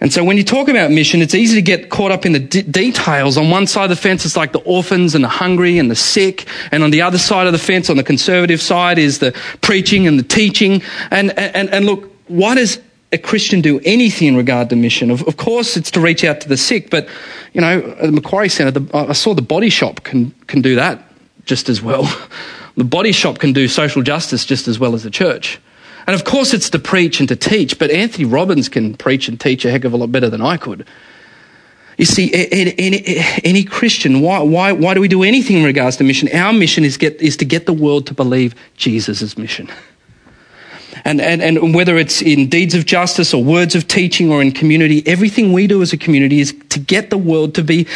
And 0.00 0.10
so 0.10 0.24
when 0.24 0.38
you 0.38 0.44
talk 0.44 0.68
about 0.68 0.90
mission, 0.92 1.20
it's 1.20 1.34
easy 1.34 1.56
to 1.56 1.62
get 1.62 1.90
caught 1.90 2.10
up 2.10 2.24
in 2.24 2.32
the 2.32 2.38
d- 2.38 2.62
details. 2.62 3.36
On 3.36 3.50
one 3.50 3.66
side 3.66 3.84
of 3.84 3.90
the 3.90 3.96
fence, 3.96 4.24
it's 4.24 4.34
like 4.34 4.52
the 4.52 4.60
orphans 4.60 5.14
and 5.14 5.22
the 5.22 5.28
hungry 5.28 5.76
and 5.76 5.90
the 5.90 5.96
sick. 5.96 6.46
And 6.72 6.82
on 6.82 6.90
the 6.90 7.02
other 7.02 7.18
side 7.18 7.46
of 7.46 7.52
the 7.52 7.58
fence, 7.58 7.90
on 7.90 7.98
the 7.98 8.02
conservative 8.02 8.62
side, 8.62 8.98
is 8.98 9.18
the 9.18 9.32
preaching 9.60 10.06
and 10.06 10.18
the 10.18 10.22
teaching. 10.22 10.80
And, 11.10 11.38
and, 11.38 11.68
and 11.68 11.84
look, 11.84 12.10
why 12.28 12.54
does 12.54 12.80
a 13.12 13.18
Christian 13.18 13.60
do 13.60 13.80
anything 13.84 14.28
in 14.28 14.36
regard 14.36 14.70
to 14.70 14.76
mission? 14.76 15.10
Of, 15.10 15.26
of 15.26 15.36
course, 15.36 15.76
it's 15.76 15.90
to 15.92 16.00
reach 16.00 16.24
out 16.24 16.40
to 16.42 16.48
the 16.48 16.56
sick, 16.56 16.90
but 16.90 17.08
you 17.52 17.60
know, 17.60 17.80
at 17.98 18.06
the 18.06 18.12
Macquarie 18.12 18.48
Centre, 18.48 18.78
the, 18.78 18.96
I 18.96 19.12
saw 19.12 19.34
the 19.34 19.42
body 19.42 19.70
shop 19.70 20.04
can 20.04 20.30
can 20.46 20.62
do 20.62 20.76
that 20.76 21.02
just 21.44 21.68
as 21.68 21.82
well. 21.82 22.08
The 22.76 22.84
body 22.84 23.12
shop 23.12 23.40
can 23.40 23.52
do 23.52 23.68
social 23.68 24.00
justice 24.00 24.46
just 24.46 24.68
as 24.68 24.78
well 24.78 24.94
as 24.94 25.02
the 25.02 25.10
church. 25.10 25.60
And 26.06 26.14
of 26.14 26.24
course, 26.24 26.54
it's 26.54 26.70
to 26.70 26.78
preach 26.78 27.20
and 27.20 27.28
to 27.28 27.36
teach, 27.36 27.78
but 27.78 27.90
Anthony 27.90 28.24
Robbins 28.24 28.68
can 28.68 28.96
preach 28.96 29.28
and 29.28 29.38
teach 29.38 29.64
a 29.64 29.70
heck 29.70 29.84
of 29.84 29.92
a 29.92 29.96
lot 29.96 30.10
better 30.10 30.30
than 30.30 30.40
I 30.40 30.56
could. 30.56 30.86
You 31.98 32.06
see, 32.06 32.32
any, 32.32 32.74
any, 32.78 33.24
any 33.44 33.64
Christian, 33.64 34.22
why, 34.22 34.38
why, 34.38 34.72
why 34.72 34.94
do 34.94 35.00
we 35.00 35.08
do 35.08 35.22
anything 35.22 35.58
in 35.58 35.64
regards 35.64 35.98
to 35.98 36.04
mission? 36.04 36.34
Our 36.34 36.54
mission 36.54 36.82
is, 36.82 36.96
get, 36.96 37.20
is 37.20 37.36
to 37.36 37.44
get 37.44 37.66
the 37.66 37.74
world 37.74 38.06
to 38.06 38.14
believe 38.14 38.54
Jesus' 38.76 39.36
mission. 39.36 39.68
And, 41.04 41.20
and, 41.20 41.42
and 41.42 41.74
whether 41.74 41.96
it's 41.96 42.22
in 42.22 42.48
deeds 42.48 42.74
of 42.74 42.86
justice 42.86 43.32
or 43.32 43.42
words 43.42 43.74
of 43.74 43.88
teaching 43.88 44.30
or 44.30 44.42
in 44.42 44.52
community, 44.52 45.06
everything 45.06 45.52
we 45.52 45.66
do 45.66 45.82
as 45.82 45.92
a 45.92 45.96
community 45.96 46.40
is 46.40 46.54
to 46.70 46.78
get 46.78 47.10
the 47.10 47.18
world 47.18 47.54
to 47.54 47.62
be 47.62 47.86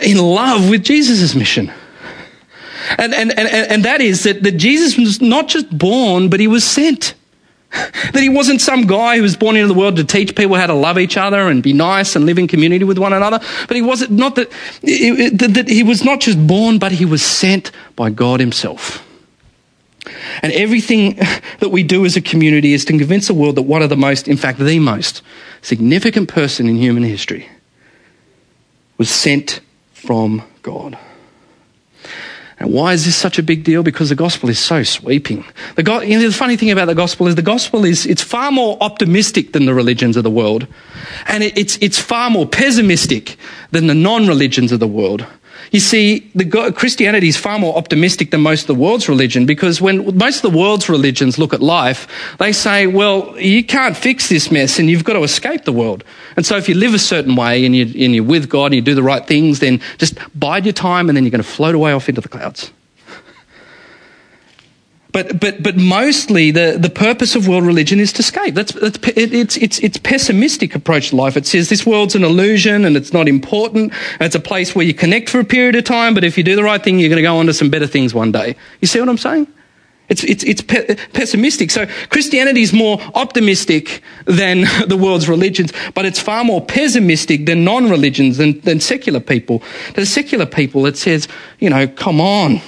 in 0.00 0.18
love 0.18 0.68
with 0.68 0.84
Jesus' 0.84 1.34
mission. 1.34 1.72
And, 2.98 3.14
and, 3.14 3.36
and, 3.38 3.48
and 3.48 3.84
that 3.84 4.00
is 4.00 4.24
that, 4.24 4.42
that 4.42 4.52
Jesus 4.52 4.96
was 4.96 5.20
not 5.20 5.48
just 5.48 5.76
born, 5.76 6.28
but 6.28 6.40
he 6.40 6.48
was 6.48 6.64
sent. 6.64 7.14
That 8.12 8.22
he 8.22 8.28
wasn't 8.28 8.60
some 8.60 8.86
guy 8.86 9.16
who 9.16 9.22
was 9.22 9.34
born 9.34 9.56
into 9.56 9.68
the 9.68 9.78
world 9.78 9.96
to 9.96 10.04
teach 10.04 10.36
people 10.36 10.56
how 10.56 10.66
to 10.66 10.74
love 10.74 10.98
each 10.98 11.16
other 11.16 11.48
and 11.48 11.62
be 11.62 11.72
nice 11.72 12.14
and 12.14 12.26
live 12.26 12.38
in 12.38 12.46
community 12.46 12.84
with 12.84 12.98
one 12.98 13.14
another. 13.14 13.40
But 13.66 13.76
he 13.76 13.80
wasn't 13.80 14.10
not 14.10 14.34
that, 14.34 14.50
that 14.82 15.64
he 15.68 15.82
was 15.82 16.04
not 16.04 16.20
just 16.20 16.46
born, 16.46 16.78
but 16.78 16.92
he 16.92 17.06
was 17.06 17.22
sent 17.22 17.70
by 17.96 18.10
God 18.10 18.40
himself. 18.40 19.02
And 20.42 20.52
everything 20.52 21.14
that 21.60 21.70
we 21.70 21.82
do 21.82 22.04
as 22.04 22.16
a 22.16 22.20
community 22.20 22.72
is 22.72 22.84
to 22.86 22.98
convince 22.98 23.28
the 23.28 23.34
world 23.34 23.56
that 23.56 23.62
one 23.62 23.82
of 23.82 23.90
the 23.90 23.96
most, 23.96 24.28
in 24.28 24.36
fact, 24.36 24.58
the 24.58 24.78
most 24.78 25.22
significant 25.60 26.28
person 26.28 26.68
in 26.68 26.76
human 26.76 27.02
history 27.04 27.48
was 28.98 29.08
sent 29.08 29.60
from 29.92 30.42
God. 30.62 30.98
And 32.58 32.72
why 32.72 32.92
is 32.92 33.04
this 33.04 33.16
such 33.16 33.40
a 33.40 33.42
big 33.42 33.64
deal? 33.64 33.82
Because 33.82 34.08
the 34.08 34.14
gospel 34.14 34.48
is 34.48 34.58
so 34.58 34.84
sweeping. 34.84 35.44
The, 35.74 35.82
go- 35.82 36.00
you 36.00 36.16
know, 36.16 36.28
the 36.28 36.32
funny 36.32 36.56
thing 36.56 36.70
about 36.70 36.84
the 36.84 36.94
gospel 36.94 37.26
is 37.26 37.34
the 37.34 37.42
gospel 37.42 37.84
is 37.84 38.06
it's 38.06 38.22
far 38.22 38.52
more 38.52 38.76
optimistic 38.80 39.52
than 39.52 39.64
the 39.66 39.74
religions 39.74 40.16
of 40.16 40.22
the 40.22 40.30
world, 40.30 40.68
and 41.26 41.42
it, 41.42 41.58
it's 41.58 41.76
it's 41.78 41.98
far 41.98 42.30
more 42.30 42.46
pessimistic 42.46 43.36
than 43.72 43.88
the 43.88 43.96
non-religions 43.96 44.70
of 44.70 44.78
the 44.78 44.86
world. 44.86 45.26
You 45.72 45.80
see, 45.80 46.30
the 46.34 46.72
Christianity 46.76 47.28
is 47.28 47.38
far 47.38 47.58
more 47.58 47.76
optimistic 47.76 48.30
than 48.30 48.42
most 48.42 48.62
of 48.62 48.66
the 48.66 48.74
world's 48.74 49.08
religion 49.08 49.46
because 49.46 49.80
when 49.80 50.16
most 50.18 50.44
of 50.44 50.52
the 50.52 50.56
world's 50.56 50.88
religions 50.90 51.38
look 51.38 51.54
at 51.54 51.62
life, 51.62 52.06
they 52.38 52.52
say, 52.52 52.86
well, 52.86 53.38
you 53.40 53.64
can't 53.64 53.96
fix 53.96 54.28
this 54.28 54.50
mess 54.50 54.78
and 54.78 54.90
you've 54.90 55.02
got 55.02 55.14
to 55.14 55.22
escape 55.22 55.64
the 55.64 55.72
world. 55.72 56.04
And 56.36 56.44
so 56.44 56.58
if 56.58 56.68
you 56.68 56.74
live 56.74 56.92
a 56.92 56.98
certain 56.98 57.36
way 57.36 57.64
and, 57.64 57.74
you, 57.74 57.84
and 57.84 58.14
you're 58.14 58.22
with 58.22 58.50
God 58.50 58.66
and 58.66 58.74
you 58.74 58.82
do 58.82 58.94
the 58.94 59.02
right 59.02 59.26
things, 59.26 59.60
then 59.60 59.80
just 59.96 60.18
bide 60.38 60.66
your 60.66 60.74
time 60.74 61.08
and 61.08 61.16
then 61.16 61.24
you're 61.24 61.30
going 61.30 61.42
to 61.42 61.48
float 61.48 61.74
away 61.74 61.92
off 61.92 62.06
into 62.06 62.20
the 62.20 62.28
clouds. 62.28 62.70
But, 65.12 65.38
but, 65.38 65.62
but 65.62 65.76
mostly 65.76 66.50
the, 66.50 66.78
the 66.78 66.88
purpose 66.88 67.36
of 67.36 67.46
world 67.46 67.64
religion 67.64 68.00
is 68.00 68.14
to 68.14 68.20
escape. 68.20 68.54
That's, 68.54 68.72
that's, 68.72 68.98
it's, 69.14 69.58
it's, 69.58 69.78
it's 69.80 69.98
pessimistic 69.98 70.74
approach 70.74 71.10
to 71.10 71.16
life. 71.16 71.36
It 71.36 71.46
says 71.46 71.68
this 71.68 71.84
world's 71.84 72.14
an 72.14 72.24
illusion 72.24 72.86
and 72.86 72.96
it's 72.96 73.12
not 73.12 73.28
important. 73.28 73.92
It's 74.20 74.34
a 74.34 74.40
place 74.40 74.74
where 74.74 74.86
you 74.86 74.94
connect 74.94 75.28
for 75.28 75.38
a 75.38 75.44
period 75.44 75.76
of 75.76 75.84
time, 75.84 76.14
but 76.14 76.24
if 76.24 76.38
you 76.38 76.44
do 76.44 76.56
the 76.56 76.64
right 76.64 76.82
thing, 76.82 76.98
you're 76.98 77.10
going 77.10 77.18
to 77.18 77.22
go 77.22 77.36
on 77.36 77.44
to 77.46 77.52
some 77.52 77.68
better 77.68 77.86
things 77.86 78.14
one 78.14 78.32
day. 78.32 78.56
You 78.80 78.88
see 78.88 79.00
what 79.00 79.10
I'm 79.10 79.18
saying? 79.18 79.48
It's, 80.08 80.24
it's, 80.24 80.44
it's 80.44 80.62
pe- 80.62 80.96
pessimistic. 81.12 81.70
So 81.70 81.86
Christianity 82.08 82.62
is 82.62 82.72
more 82.72 82.98
optimistic 83.14 84.02
than 84.24 84.64
the 84.86 84.96
world's 84.96 85.28
religions, 85.28 85.72
but 85.94 86.06
it's 86.06 86.18
far 86.18 86.42
more 86.42 86.64
pessimistic 86.64 87.44
than 87.44 87.64
non-religions, 87.64 88.38
than, 88.38 88.60
than 88.60 88.80
secular 88.80 89.20
people. 89.20 89.60
To 89.88 90.00
the 90.00 90.06
secular 90.06 90.46
people, 90.46 90.86
it 90.86 90.96
says, 90.96 91.28
you 91.60 91.68
know, 91.68 91.86
come 91.86 92.20
on. 92.20 92.62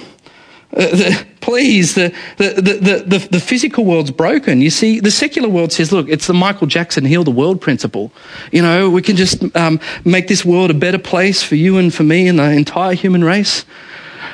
The, 0.95 1.25
please, 1.39 1.95
the, 1.95 2.13
the, 2.35 2.49
the, 2.55 3.03
the, 3.05 3.27
the 3.31 3.39
physical 3.39 3.85
world's 3.85 4.11
broken. 4.11 4.61
You 4.61 4.69
see, 4.69 4.99
the 4.99 5.11
secular 5.11 5.47
world 5.47 5.71
says, 5.71 5.93
look, 5.93 6.09
it's 6.09 6.27
the 6.27 6.33
Michael 6.33 6.67
Jackson 6.67 7.05
heal 7.05 7.23
the 7.23 7.31
world 7.31 7.61
principle. 7.61 8.11
You 8.51 8.61
know, 8.61 8.89
we 8.89 9.01
can 9.01 9.15
just 9.15 9.55
um, 9.55 9.79
make 10.03 10.27
this 10.27 10.43
world 10.43 10.71
a 10.71 10.73
better 10.73 10.97
place 10.97 11.43
for 11.43 11.55
you 11.55 11.77
and 11.77 11.93
for 11.93 12.03
me 12.03 12.27
and 12.27 12.39
the 12.39 12.51
entire 12.51 12.93
human 12.93 13.23
race. 13.23 13.63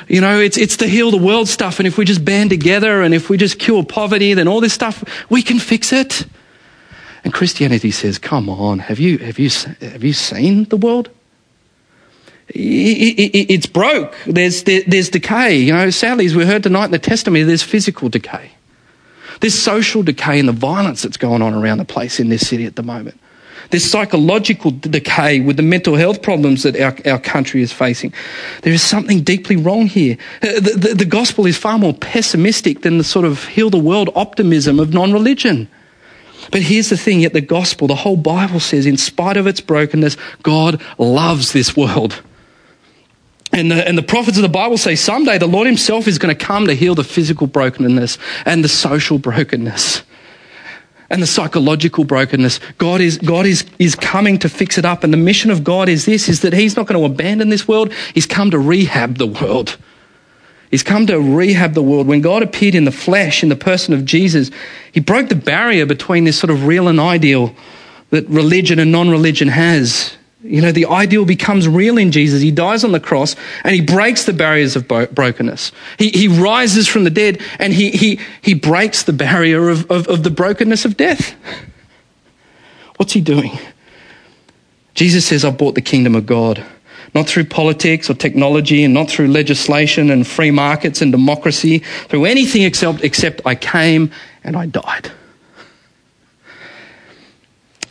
You 0.08 0.20
know, 0.20 0.40
it's, 0.40 0.56
it's 0.56 0.76
the 0.76 0.88
heal 0.88 1.10
the 1.12 1.16
world 1.16 1.48
stuff. 1.48 1.78
And 1.78 1.86
if 1.86 1.96
we 1.96 2.04
just 2.04 2.24
band 2.24 2.50
together 2.50 3.02
and 3.02 3.14
if 3.14 3.30
we 3.30 3.36
just 3.36 3.60
cure 3.60 3.84
poverty, 3.84 4.34
then 4.34 4.48
all 4.48 4.60
this 4.60 4.72
stuff, 4.72 5.04
we 5.30 5.42
can 5.42 5.60
fix 5.60 5.92
it. 5.92 6.26
And 7.22 7.32
Christianity 7.32 7.92
says, 7.92 8.18
come 8.18 8.48
on, 8.48 8.80
have 8.80 8.98
you, 8.98 9.18
have 9.18 9.38
you, 9.38 9.50
have 9.80 10.02
you 10.02 10.12
seen 10.12 10.64
the 10.64 10.76
world? 10.76 11.08
It's 12.48 13.66
broke. 13.66 14.14
There's, 14.26 14.64
there's 14.64 15.08
decay. 15.08 15.56
You 15.56 15.72
know, 15.72 15.90
sadly, 15.90 16.26
as 16.26 16.34
we 16.34 16.44
heard 16.44 16.62
tonight 16.62 16.86
in 16.86 16.90
the 16.90 16.98
testimony, 16.98 17.42
there's 17.44 17.62
physical 17.62 18.08
decay. 18.08 18.52
There's 19.40 19.58
social 19.58 20.02
decay 20.02 20.38
and 20.38 20.48
the 20.48 20.52
violence 20.52 21.02
that's 21.02 21.16
going 21.16 21.42
on 21.42 21.54
around 21.54 21.78
the 21.78 21.84
place 21.84 22.20
in 22.20 22.28
this 22.28 22.46
city 22.46 22.64
at 22.64 22.76
the 22.76 22.82
moment. 22.82 23.18
There's 23.70 23.84
psychological 23.84 24.70
decay 24.70 25.40
with 25.40 25.56
the 25.56 25.62
mental 25.62 25.96
health 25.96 26.20
problems 26.20 26.62
that 26.64 26.78
our, 26.78 26.94
our 27.10 27.18
country 27.18 27.62
is 27.62 27.72
facing. 27.72 28.12
There 28.62 28.72
is 28.72 28.82
something 28.82 29.22
deeply 29.22 29.56
wrong 29.56 29.86
here. 29.86 30.18
Uh, 30.42 30.60
the, 30.60 30.74
the, 30.76 30.94
the 30.94 31.04
gospel 31.06 31.46
is 31.46 31.56
far 31.56 31.78
more 31.78 31.94
pessimistic 31.94 32.82
than 32.82 32.98
the 32.98 33.04
sort 33.04 33.24
of 33.24 33.46
heal 33.48 33.70
the 33.70 33.78
world 33.78 34.10
optimism 34.14 34.78
of 34.78 34.92
non 34.92 35.12
religion. 35.12 35.68
But 36.50 36.62
here's 36.62 36.90
the 36.90 36.96
thing 36.96 37.20
yet 37.20 37.32
the 37.32 37.40
gospel, 37.40 37.86
the 37.86 37.94
whole 37.94 38.16
Bible 38.16 38.60
says, 38.60 38.84
in 38.84 38.96
spite 38.96 39.36
of 39.36 39.46
its 39.46 39.60
brokenness, 39.60 40.16
God 40.42 40.82
loves 40.98 41.52
this 41.52 41.76
world. 41.76 42.20
And 43.52 43.70
the, 43.70 43.86
and 43.86 43.98
the 43.98 44.02
prophets 44.02 44.38
of 44.38 44.42
the 44.42 44.48
Bible 44.48 44.78
say 44.78 44.96
someday 44.96 45.38
the 45.38 45.46
Lord 45.46 45.66
Himself 45.66 46.08
is 46.08 46.18
going 46.18 46.34
to 46.34 46.44
come 46.44 46.66
to 46.66 46.74
heal 46.74 46.94
the 46.94 47.04
physical 47.04 47.46
brokenness 47.46 48.18
and 48.46 48.64
the 48.64 48.68
social 48.68 49.18
brokenness 49.18 50.02
and 51.12 51.22
the 51.22 51.26
psychological 51.26 52.04
brokenness. 52.04 52.58
God 52.78 53.02
is, 53.02 53.18
God 53.18 53.44
is, 53.44 53.66
is 53.78 53.94
coming 53.94 54.38
to 54.38 54.48
fix 54.48 54.78
it 54.78 54.86
up. 54.86 55.04
And 55.04 55.12
the 55.12 55.18
mission 55.18 55.50
of 55.50 55.62
God 55.62 55.90
is 55.90 56.06
this, 56.06 56.30
is 56.30 56.40
that 56.40 56.54
He's 56.54 56.74
not 56.74 56.86
going 56.86 56.98
to 56.98 57.04
abandon 57.04 57.50
this 57.50 57.68
world. 57.68 57.92
He's 58.14 58.26
come 58.26 58.50
to 58.50 58.58
rehab 58.58 59.18
the 59.18 59.26
world. 59.26 59.76
He's 60.70 60.82
come 60.82 61.06
to 61.08 61.20
rehab 61.20 61.74
the 61.74 61.82
world. 61.82 62.06
When 62.06 62.22
God 62.22 62.42
appeared 62.42 62.74
in 62.74 62.86
the 62.86 62.90
flesh, 62.90 63.42
in 63.42 63.50
the 63.50 63.56
person 63.56 63.92
of 63.92 64.06
Jesus, 64.06 64.50
He 64.90 65.00
broke 65.00 65.28
the 65.28 65.34
barrier 65.34 65.84
between 65.84 66.24
this 66.24 66.38
sort 66.38 66.50
of 66.50 66.66
real 66.66 66.88
and 66.88 66.98
ideal 66.98 67.54
that 68.08 68.26
religion 68.28 68.78
and 68.78 68.90
non-religion 68.90 69.48
has. 69.48 70.16
You 70.44 70.60
know, 70.60 70.72
the 70.72 70.86
ideal 70.86 71.24
becomes 71.24 71.68
real 71.68 71.98
in 71.98 72.10
Jesus. 72.10 72.42
He 72.42 72.50
dies 72.50 72.82
on 72.82 72.90
the 72.90 73.00
cross 73.00 73.36
and 73.62 73.74
he 73.74 73.80
breaks 73.80 74.24
the 74.24 74.32
barriers 74.32 74.74
of 74.74 74.88
brokenness. 74.88 75.70
He, 75.98 76.10
he 76.10 76.26
rises 76.26 76.88
from 76.88 77.04
the 77.04 77.10
dead 77.10 77.40
and 77.60 77.72
he, 77.72 77.90
he, 77.90 78.20
he 78.40 78.54
breaks 78.54 79.04
the 79.04 79.12
barrier 79.12 79.68
of, 79.68 79.88
of, 79.90 80.08
of 80.08 80.24
the 80.24 80.30
brokenness 80.30 80.84
of 80.84 80.96
death. 80.96 81.34
What's 82.96 83.12
he 83.12 83.20
doing? 83.20 83.56
Jesus 84.94 85.24
says, 85.24 85.44
I've 85.44 85.58
brought 85.58 85.76
the 85.76 85.80
kingdom 85.80 86.14
of 86.16 86.26
God. 86.26 86.64
Not 87.14 87.28
through 87.28 87.44
politics 87.44 88.10
or 88.10 88.14
technology 88.14 88.84
and 88.84 88.94
not 88.94 89.10
through 89.10 89.28
legislation 89.28 90.10
and 90.10 90.26
free 90.26 90.50
markets 90.50 91.02
and 91.02 91.12
democracy, 91.12 91.80
through 92.08 92.24
anything 92.24 92.62
except, 92.62 93.04
except 93.04 93.42
I 93.44 93.54
came 93.54 94.10
and 94.42 94.56
I 94.56 94.66
died. 94.66 95.12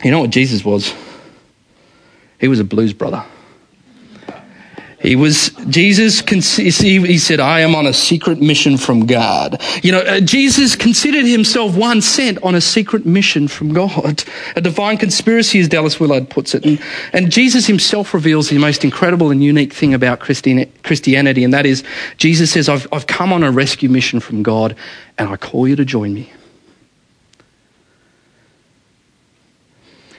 You 0.04 0.10
know 0.10 0.20
what 0.20 0.30
Jesus 0.30 0.64
was? 0.64 0.92
He 2.42 2.48
was 2.48 2.58
a 2.58 2.64
blues 2.64 2.92
brother. 2.92 3.24
He 5.00 5.14
was, 5.16 5.50
Jesus, 5.68 6.20
he 6.20 7.18
said, 7.18 7.40
I 7.40 7.60
am 7.60 7.74
on 7.76 7.86
a 7.86 7.92
secret 7.92 8.40
mission 8.40 8.76
from 8.76 9.06
God. 9.06 9.60
You 9.82 9.92
know, 9.92 10.00
uh, 10.00 10.20
Jesus 10.20 10.74
considered 10.74 11.24
himself 11.24 11.76
one 11.76 12.00
sent 12.00 12.42
on 12.42 12.56
a 12.56 12.60
secret 12.60 13.06
mission 13.06 13.46
from 13.46 13.72
God. 13.72 14.24
A 14.56 14.60
divine 14.60 14.98
conspiracy, 14.98 15.60
as 15.60 15.68
Dallas 15.68 16.00
Willard 16.00 16.30
puts 16.30 16.54
it. 16.54 16.64
And, 16.64 16.80
and 17.12 17.30
Jesus 17.30 17.66
himself 17.66 18.12
reveals 18.12 18.48
the 18.48 18.58
most 18.58 18.84
incredible 18.84 19.30
and 19.30 19.42
unique 19.42 19.72
thing 19.72 19.94
about 19.94 20.18
Christianity, 20.20 21.44
and 21.44 21.54
that 21.54 21.66
is 21.66 21.84
Jesus 22.16 22.50
says, 22.50 22.68
I've, 22.68 22.88
I've 22.92 23.06
come 23.06 23.32
on 23.32 23.44
a 23.44 23.52
rescue 23.52 23.88
mission 23.88 24.18
from 24.18 24.42
God, 24.42 24.76
and 25.16 25.28
I 25.28 25.36
call 25.36 25.68
you 25.68 25.76
to 25.76 25.84
join 25.84 26.12
me. 26.12 26.32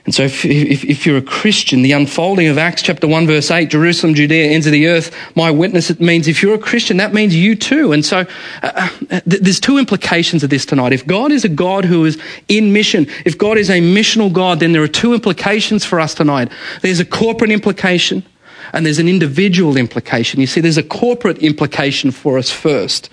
And 0.06 0.14
so, 0.14 0.24
if, 0.24 0.44
if, 0.44 0.84
if, 0.84 1.06
you're 1.06 1.16
a 1.16 1.22
Christian, 1.22 1.82
the 1.82 1.94
unfolding 1.94 2.48
of 2.48 2.58
Acts 2.58 2.82
chapter 2.82 3.08
1, 3.08 3.26
verse 3.26 3.50
8, 3.50 3.70
Jerusalem, 3.70 4.14
Judea, 4.14 4.52
ends 4.52 4.66
of 4.66 4.74
the 4.74 4.88
earth, 4.88 5.16
my 5.34 5.50
witness, 5.50 5.90
it 5.90 6.02
means 6.02 6.28
if 6.28 6.44
you're 6.44 6.56
a 6.56 6.60
Christian, 6.60 6.98
that 6.98 7.14
means 7.14 7.34
you 7.34 7.56
too. 7.56 7.94
And 7.94 8.04
so, 8.04 8.26
uh, 8.64 8.72
uh, 8.76 8.90
th- 9.08 9.42
there's 9.42 9.62
two 9.62 9.78
implications 9.78 10.44
of 10.44 10.50
this 10.50 10.66
tonight. 10.66 10.92
If 10.92 11.08
God 11.08 11.32
is 11.32 11.46
a 11.46 11.50
God 11.50 11.86
who 11.86 12.04
is 12.04 12.22
in 12.50 12.74
mission, 12.74 13.08
if 13.24 13.38
God 13.38 13.58
is 13.58 13.70
a 13.70 13.80
missional 13.80 14.32
God, 14.32 14.60
then 14.60 14.74
there 14.74 14.84
are 14.84 14.90
two 14.90 15.14
implications 15.14 15.86
for 15.86 16.02
us 16.02 16.14
tonight. 16.14 16.52
There's 16.82 17.00
a 17.00 17.06
corporate 17.06 17.52
implication 17.52 18.26
and 18.74 18.86
there's 18.86 19.00
an 19.00 19.08
individual 19.08 19.78
implication. 19.78 20.42
You 20.42 20.48
see, 20.48 20.60
there's 20.60 20.78
a 20.78 20.84
corporate 20.84 21.38
implication 21.38 22.12
for 22.12 22.38
us 22.38 22.50
first. 22.50 23.10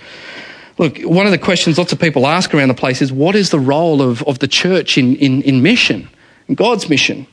Look, 0.78 0.98
one 1.02 1.26
of 1.26 1.30
the 1.30 1.38
questions 1.38 1.78
lots 1.78 1.92
of 1.92 2.00
people 2.00 2.26
ask 2.26 2.52
around 2.52 2.68
the 2.68 2.74
place 2.74 3.00
is 3.00 3.12
what 3.12 3.36
is 3.36 3.50
the 3.50 3.60
role 3.60 4.02
of, 4.02 4.24
of 4.24 4.40
the 4.40 4.48
church 4.48 4.98
in, 4.98 5.14
in, 5.16 5.42
in 5.42 5.62
mission? 5.62 6.08
God's 6.56 6.88
mission. 6.88 7.26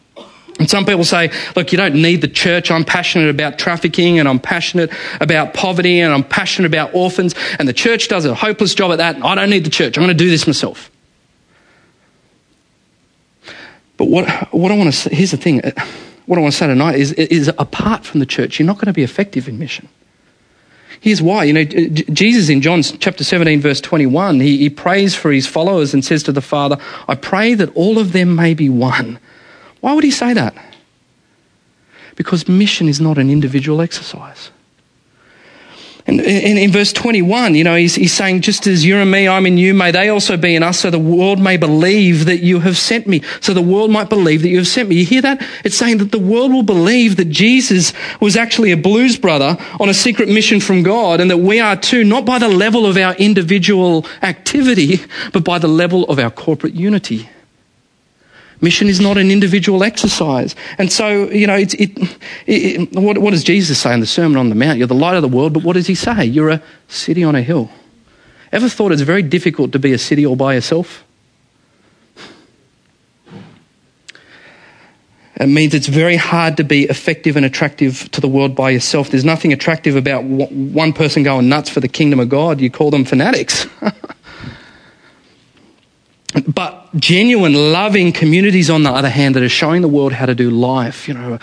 And 0.59 0.69
some 0.69 0.85
people 0.85 1.03
say, 1.03 1.31
look, 1.55 1.71
you 1.71 1.77
don't 1.77 1.95
need 1.95 2.21
the 2.21 2.27
church. 2.27 2.71
I'm 2.71 2.83
passionate 2.83 3.29
about 3.29 3.59
trafficking 3.59 4.17
and 4.17 4.27
I'm 4.27 4.39
passionate 4.39 4.91
about 5.21 5.53
poverty 5.53 5.99
and 5.99 6.11
I'm 6.11 6.23
passionate 6.23 6.67
about 6.67 6.95
orphans. 6.95 7.35
And 7.59 7.67
the 7.67 7.73
church 7.73 8.07
does 8.07 8.25
a 8.25 8.33
hopeless 8.33 8.73
job 8.73 8.91
at 8.91 8.97
that. 8.97 9.23
I 9.23 9.35
don't 9.35 9.51
need 9.51 9.65
the 9.65 9.69
church. 9.69 9.97
I'm 9.97 10.03
going 10.03 10.17
to 10.17 10.23
do 10.23 10.29
this 10.29 10.47
myself. 10.47 10.89
But 13.97 14.05
what, 14.05 14.27
what 14.53 14.71
I 14.71 14.75
want 14.75 14.91
to 14.91 14.97
say, 14.97 15.13
here's 15.13 15.31
the 15.31 15.37
thing. 15.37 15.61
What 16.25 16.37
I 16.37 16.41
want 16.41 16.53
to 16.53 16.57
say 16.57 16.67
tonight 16.67 16.95
is, 16.95 17.13
is 17.13 17.49
apart 17.57 18.05
from 18.05 18.19
the 18.19 18.25
church, 18.25 18.59
you're 18.59 18.65
not 18.65 18.77
going 18.77 18.87
to 18.87 18.93
be 18.93 19.03
effective 19.03 19.47
in 19.47 19.59
mission. 19.59 19.89
Here's 20.99 21.21
why. 21.21 21.43
You 21.43 21.53
know, 21.53 21.63
Jesus 21.63 22.49
in 22.49 22.61
John 22.61 22.81
chapter 22.81 23.23
17, 23.23 23.61
verse 23.61 23.81
21, 23.81 24.39
he, 24.39 24.57
he 24.57 24.69
prays 24.69 25.15
for 25.15 25.31
his 25.31 25.47
followers 25.47 25.93
and 25.93 26.03
says 26.03 26.23
to 26.23 26.31
the 26.31 26.41
Father, 26.41 26.77
I 27.07 27.15
pray 27.15 27.53
that 27.53 27.73
all 27.75 27.99
of 27.99 28.13
them 28.13 28.35
may 28.35 28.53
be 28.53 28.69
one. 28.69 29.19
Why 29.81 29.93
would 29.93 30.03
he 30.03 30.11
say 30.11 30.33
that? 30.33 30.55
Because 32.15 32.47
mission 32.47 32.89
is 32.89 32.99
not 32.99 33.17
an 33.17 33.29
individual 33.29 33.79
exercise. 33.81 34.49
And 36.07 36.21
in, 36.21 36.57
in, 36.57 36.71
verse 36.71 36.93
21, 36.93 37.53
you 37.53 37.65
know, 37.65 37.75
he's, 37.75 37.95
he's 37.95 38.13
saying, 38.13 38.39
just 38.39 38.65
as 38.65 38.85
you're 38.85 39.01
in 39.01 39.11
me, 39.11 39.27
I'm 39.27 39.45
in 39.45 39.57
you, 39.57 39.73
may 39.73 39.91
they 39.91 40.07
also 40.07 40.37
be 40.37 40.55
in 40.55 40.63
us, 40.63 40.79
so 40.79 40.89
the 40.89 40.97
world 40.97 41.37
may 41.37 41.57
believe 41.57 42.25
that 42.25 42.37
you 42.37 42.61
have 42.61 42.77
sent 42.77 43.07
me. 43.07 43.21
So 43.41 43.53
the 43.53 43.61
world 43.61 43.91
might 43.91 44.07
believe 44.07 44.41
that 44.43 44.47
you 44.47 44.57
have 44.57 44.67
sent 44.67 44.87
me. 44.87 44.95
You 44.95 45.05
hear 45.05 45.21
that? 45.23 45.45
It's 45.65 45.75
saying 45.75 45.97
that 45.97 46.13
the 46.13 46.19
world 46.19 46.53
will 46.53 46.63
believe 46.63 47.17
that 47.17 47.29
Jesus 47.29 47.91
was 48.21 48.37
actually 48.37 48.71
a 48.71 48.77
blues 48.77 49.17
brother 49.17 49.57
on 49.81 49.89
a 49.89 49.93
secret 49.93 50.29
mission 50.29 50.61
from 50.61 50.81
God, 50.81 51.19
and 51.19 51.29
that 51.29 51.39
we 51.39 51.59
are 51.59 51.75
too, 51.75 52.05
not 52.05 52.25
by 52.25 52.39
the 52.39 52.47
level 52.47 52.85
of 52.85 52.95
our 52.95 53.13
individual 53.15 54.05
activity, 54.21 55.01
but 55.33 55.43
by 55.43 55.59
the 55.59 55.67
level 55.67 56.05
of 56.05 56.19
our 56.19 56.31
corporate 56.31 56.73
unity. 56.73 57.29
Mission 58.59 58.87
is 58.87 58.99
not 58.99 59.17
an 59.17 59.29
individual 59.29 59.83
exercise. 59.83 60.55
And 60.77 60.91
so, 60.91 61.29
you 61.29 61.45
know, 61.45 61.55
it, 61.55 61.73
it, 61.75 62.17
it, 62.47 62.91
what, 62.93 63.19
what 63.19 63.31
does 63.31 63.43
Jesus 63.43 63.79
say 63.79 63.93
in 63.93 63.99
the 63.99 64.07
Sermon 64.07 64.37
on 64.37 64.49
the 64.49 64.55
Mount? 64.55 64.79
You're 64.79 64.87
the 64.87 64.95
light 64.95 65.15
of 65.15 65.21
the 65.21 65.27
world, 65.27 65.53
but 65.53 65.63
what 65.63 65.73
does 65.73 65.87
he 65.87 65.95
say? 65.95 66.25
You're 66.25 66.49
a 66.49 66.63
city 66.87 67.23
on 67.23 67.35
a 67.35 67.41
hill. 67.41 67.69
Ever 68.51 68.69
thought 68.69 68.91
it's 68.91 69.01
very 69.01 69.21
difficult 69.21 69.73
to 69.73 69.79
be 69.79 69.93
a 69.93 69.97
city 69.97 70.25
all 70.25 70.35
by 70.35 70.55
yourself? 70.55 71.03
It 75.39 75.47
means 75.47 75.75
it's 75.75 75.87
very 75.87 76.15
hard 76.15 76.57
to 76.57 76.63
be 76.63 76.85
effective 76.85 77.35
and 77.35 77.45
attractive 77.45 78.09
to 78.11 78.21
the 78.21 78.27
world 78.27 78.55
by 78.55 78.71
yourself. 78.71 79.11
There's 79.11 79.25
nothing 79.25 79.53
attractive 79.53 79.95
about 79.95 80.23
one 80.23 80.93
person 80.93 81.21
going 81.21 81.47
nuts 81.47 81.69
for 81.69 81.79
the 81.79 81.87
kingdom 81.87 82.19
of 82.19 82.29
God. 82.29 82.59
You 82.59 82.71
call 82.71 82.89
them 82.89 83.05
fanatics. 83.05 83.67
but 86.47 86.76
genuine, 86.95 87.53
loving 87.53 88.11
communities, 88.11 88.69
on 88.69 88.83
the 88.83 88.91
other 88.91 89.09
hand, 89.09 89.35
that 89.35 89.43
are 89.43 89.49
showing 89.49 89.81
the 89.81 89.87
world 89.87 90.13
how 90.13 90.25
to 90.25 90.35
do 90.35 90.49
life, 90.49 91.07
you 91.07 91.13
know, 91.13 91.39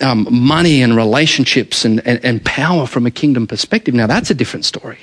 um, 0.00 0.26
money 0.30 0.82
and 0.82 0.96
relationships 0.96 1.84
and, 1.84 2.06
and, 2.06 2.24
and 2.24 2.44
power 2.44 2.86
from 2.86 3.06
a 3.06 3.10
kingdom 3.10 3.46
perspective. 3.46 3.94
Now, 3.94 4.06
that's 4.06 4.30
a 4.30 4.34
different 4.34 4.64
story. 4.64 4.98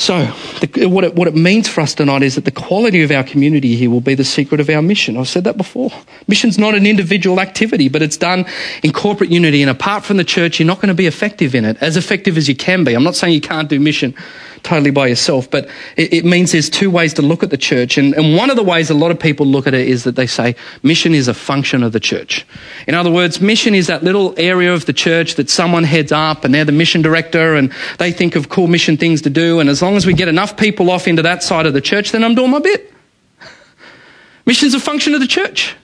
So, 0.00 0.32
the, 0.60 0.86
what, 0.86 1.04
it, 1.04 1.14
what 1.14 1.28
it 1.28 1.34
means 1.34 1.68
for 1.68 1.82
us 1.82 1.94
tonight 1.94 2.22
is 2.22 2.36
that 2.36 2.46
the 2.46 2.50
quality 2.50 3.02
of 3.02 3.10
our 3.10 3.22
community 3.22 3.76
here 3.76 3.90
will 3.90 4.00
be 4.00 4.14
the 4.14 4.24
secret 4.24 4.58
of 4.58 4.70
our 4.70 4.80
mission. 4.80 5.18
I've 5.18 5.28
said 5.28 5.44
that 5.44 5.58
before. 5.58 5.90
Mission's 6.26 6.56
not 6.56 6.74
an 6.74 6.86
individual 6.86 7.38
activity, 7.38 7.90
but 7.90 8.00
it's 8.00 8.16
done 8.16 8.46
in 8.82 8.94
corporate 8.94 9.30
unity. 9.30 9.60
And 9.60 9.70
apart 9.70 10.02
from 10.02 10.16
the 10.16 10.24
church, 10.24 10.58
you're 10.58 10.66
not 10.66 10.78
going 10.78 10.88
to 10.88 10.94
be 10.94 11.06
effective 11.06 11.54
in 11.54 11.66
it, 11.66 11.76
as 11.82 11.98
effective 11.98 12.38
as 12.38 12.48
you 12.48 12.56
can 12.56 12.82
be. 12.82 12.94
I'm 12.94 13.04
not 13.04 13.14
saying 13.14 13.34
you 13.34 13.42
can't 13.42 13.68
do 13.68 13.78
mission 13.78 14.14
totally 14.62 14.90
by 14.90 15.06
yourself, 15.06 15.50
but 15.50 15.68
it, 15.96 16.12
it 16.12 16.24
means 16.24 16.52
there's 16.52 16.70
two 16.70 16.90
ways 16.90 17.14
to 17.14 17.22
look 17.22 17.42
at 17.42 17.50
the 17.50 17.56
church. 17.56 17.98
And, 17.98 18.14
and 18.14 18.36
one 18.36 18.50
of 18.50 18.56
the 18.56 18.62
ways 18.62 18.90
a 18.90 18.94
lot 18.94 19.10
of 19.10 19.18
people 19.18 19.46
look 19.46 19.66
at 19.66 19.74
it 19.74 19.88
is 19.88 20.04
that 20.04 20.16
they 20.16 20.26
say 20.26 20.56
mission 20.82 21.14
is 21.14 21.28
a 21.28 21.34
function 21.34 21.82
of 21.82 21.92
the 21.92 22.00
church. 22.00 22.46
In 22.86 22.94
other 22.94 23.10
words, 23.10 23.40
mission 23.40 23.74
is 23.74 23.86
that 23.86 24.02
little 24.02 24.34
area 24.36 24.72
of 24.72 24.86
the 24.86 24.92
church 24.92 25.34
that 25.36 25.50
someone 25.50 25.84
heads 25.84 26.12
up 26.12 26.44
and 26.44 26.54
they're 26.54 26.64
the 26.64 26.72
mission 26.72 27.02
director 27.02 27.54
and 27.54 27.72
they 27.98 28.12
think 28.12 28.36
of 28.36 28.48
cool 28.48 28.66
mission 28.66 28.96
things 28.96 29.22
to 29.22 29.30
do. 29.30 29.60
And 29.60 29.68
as 29.68 29.82
long 29.82 29.96
as 29.96 30.06
we 30.06 30.14
get 30.14 30.28
enough 30.28 30.56
people 30.56 30.90
off 30.90 31.08
into 31.08 31.22
that 31.22 31.42
side 31.42 31.66
of 31.66 31.72
the 31.72 31.80
church, 31.80 32.12
then 32.12 32.24
I'm 32.24 32.34
doing 32.34 32.50
my 32.50 32.60
bit. 32.60 32.92
Mission 34.46 34.66
is 34.66 34.74
a 34.74 34.80
function 34.80 35.14
of 35.14 35.20
the 35.20 35.26
church. 35.26 35.76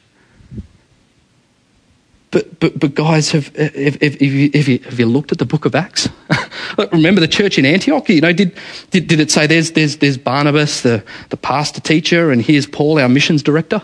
But, 2.32 2.58
but, 2.58 2.78
but 2.78 2.94
guys, 2.94 3.30
have, 3.30 3.52
if, 3.54 4.02
if, 4.02 4.20
if, 4.20 4.68
you, 4.68 4.78
have 4.80 4.98
you 4.98 5.06
looked 5.06 5.32
at 5.32 5.38
the 5.38 5.44
book 5.44 5.64
of 5.64 5.74
Acts? 5.74 6.08
Remember 6.92 7.20
the 7.20 7.28
church 7.28 7.56
in 7.56 7.64
Antioch? 7.64 8.08
You 8.08 8.20
know, 8.20 8.32
did, 8.32 8.58
did, 8.90 9.06
did 9.06 9.20
it 9.20 9.30
say 9.30 9.46
there's, 9.46 9.72
there's, 9.72 9.98
there's 9.98 10.18
Barnabas, 10.18 10.82
the, 10.82 11.04
the 11.30 11.36
pastor 11.36 11.80
teacher, 11.80 12.30
and 12.32 12.42
here's 12.42 12.66
Paul, 12.66 12.98
our 12.98 13.08
missions 13.08 13.42
director? 13.42 13.80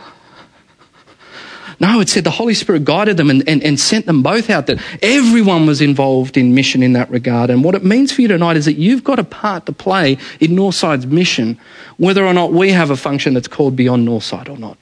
No, 1.83 2.01
it 2.01 2.09
said 2.09 2.23
the 2.23 2.31
Holy 2.31 2.55
Spirit 2.55 2.85
guided 2.85 3.17
them 3.17 3.29
and, 3.29 3.49
and, 3.49 3.61
and 3.63 3.79
sent 3.79 4.07
them 4.07 4.23
both 4.23 4.51
out, 4.51 4.67
that 4.67 4.81
everyone 5.03 5.67
was 5.67 5.81
involved 5.81 6.37
in 6.37 6.55
mission 6.55 6.81
in 6.81 6.93
that 6.93 7.11
regard. 7.11 7.51
And 7.51 7.65
what 7.65 7.75
it 7.75 7.85
means 7.85 8.13
for 8.13 8.23
you 8.23 8.29
tonight 8.29 8.57
is 8.57 8.67
that 8.67 8.75
you've 8.75 9.03
got 9.03 9.19
a 9.19 9.25
part 9.25 9.67
to 9.67 9.73
play 9.73 10.17
in 10.39 10.55
Northside's 10.55 11.07
mission, 11.07 11.59
whether 11.97 12.25
or 12.25 12.35
not 12.35 12.53
we 12.53 12.71
have 12.71 12.91
a 12.91 12.97
function 12.97 13.35
that's 13.35 13.49
called 13.49 13.75
Beyond 13.75 14.07
Northside 14.07 14.49
or 14.49 14.57
not. 14.57 14.79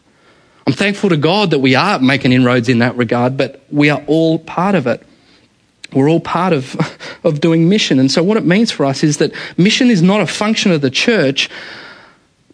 I'm 0.71 0.77
thankful 0.77 1.11
to 1.11 1.17
God 1.17 1.50
that 1.50 1.59
we 1.59 1.75
are 1.75 1.99
making 1.99 2.31
inroads 2.31 2.69
in 2.69 2.79
that 2.79 2.97
regard, 2.97 3.37
but 3.37 3.61
we 3.73 3.91
are 3.91 4.00
all 4.07 4.39
part 4.39 4.77
of 4.77 4.87
it. 4.87 5.05
We're 5.93 6.09
all 6.09 6.21
part 6.21 6.53
of, 6.53 6.77
of 7.25 7.41
doing 7.41 7.69
mission. 7.69 7.99
And 7.99 8.09
so, 8.09 8.23
what 8.23 8.37
it 8.37 8.45
means 8.45 8.71
for 8.71 8.87
us 8.87 9.03
is 9.03 9.17
that 9.17 9.33
mission 9.59 9.91
is 9.91 10.00
not 10.00 10.21
a 10.21 10.29
function 10.29 10.71
of 10.71 10.81
the 10.81 10.89
church, 10.89 11.50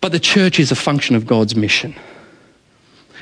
but 0.00 0.12
the 0.12 0.18
church 0.18 0.58
is 0.58 0.72
a 0.72 0.74
function 0.74 1.14
of 1.14 1.26
God's 1.26 1.54
mission. 1.54 1.94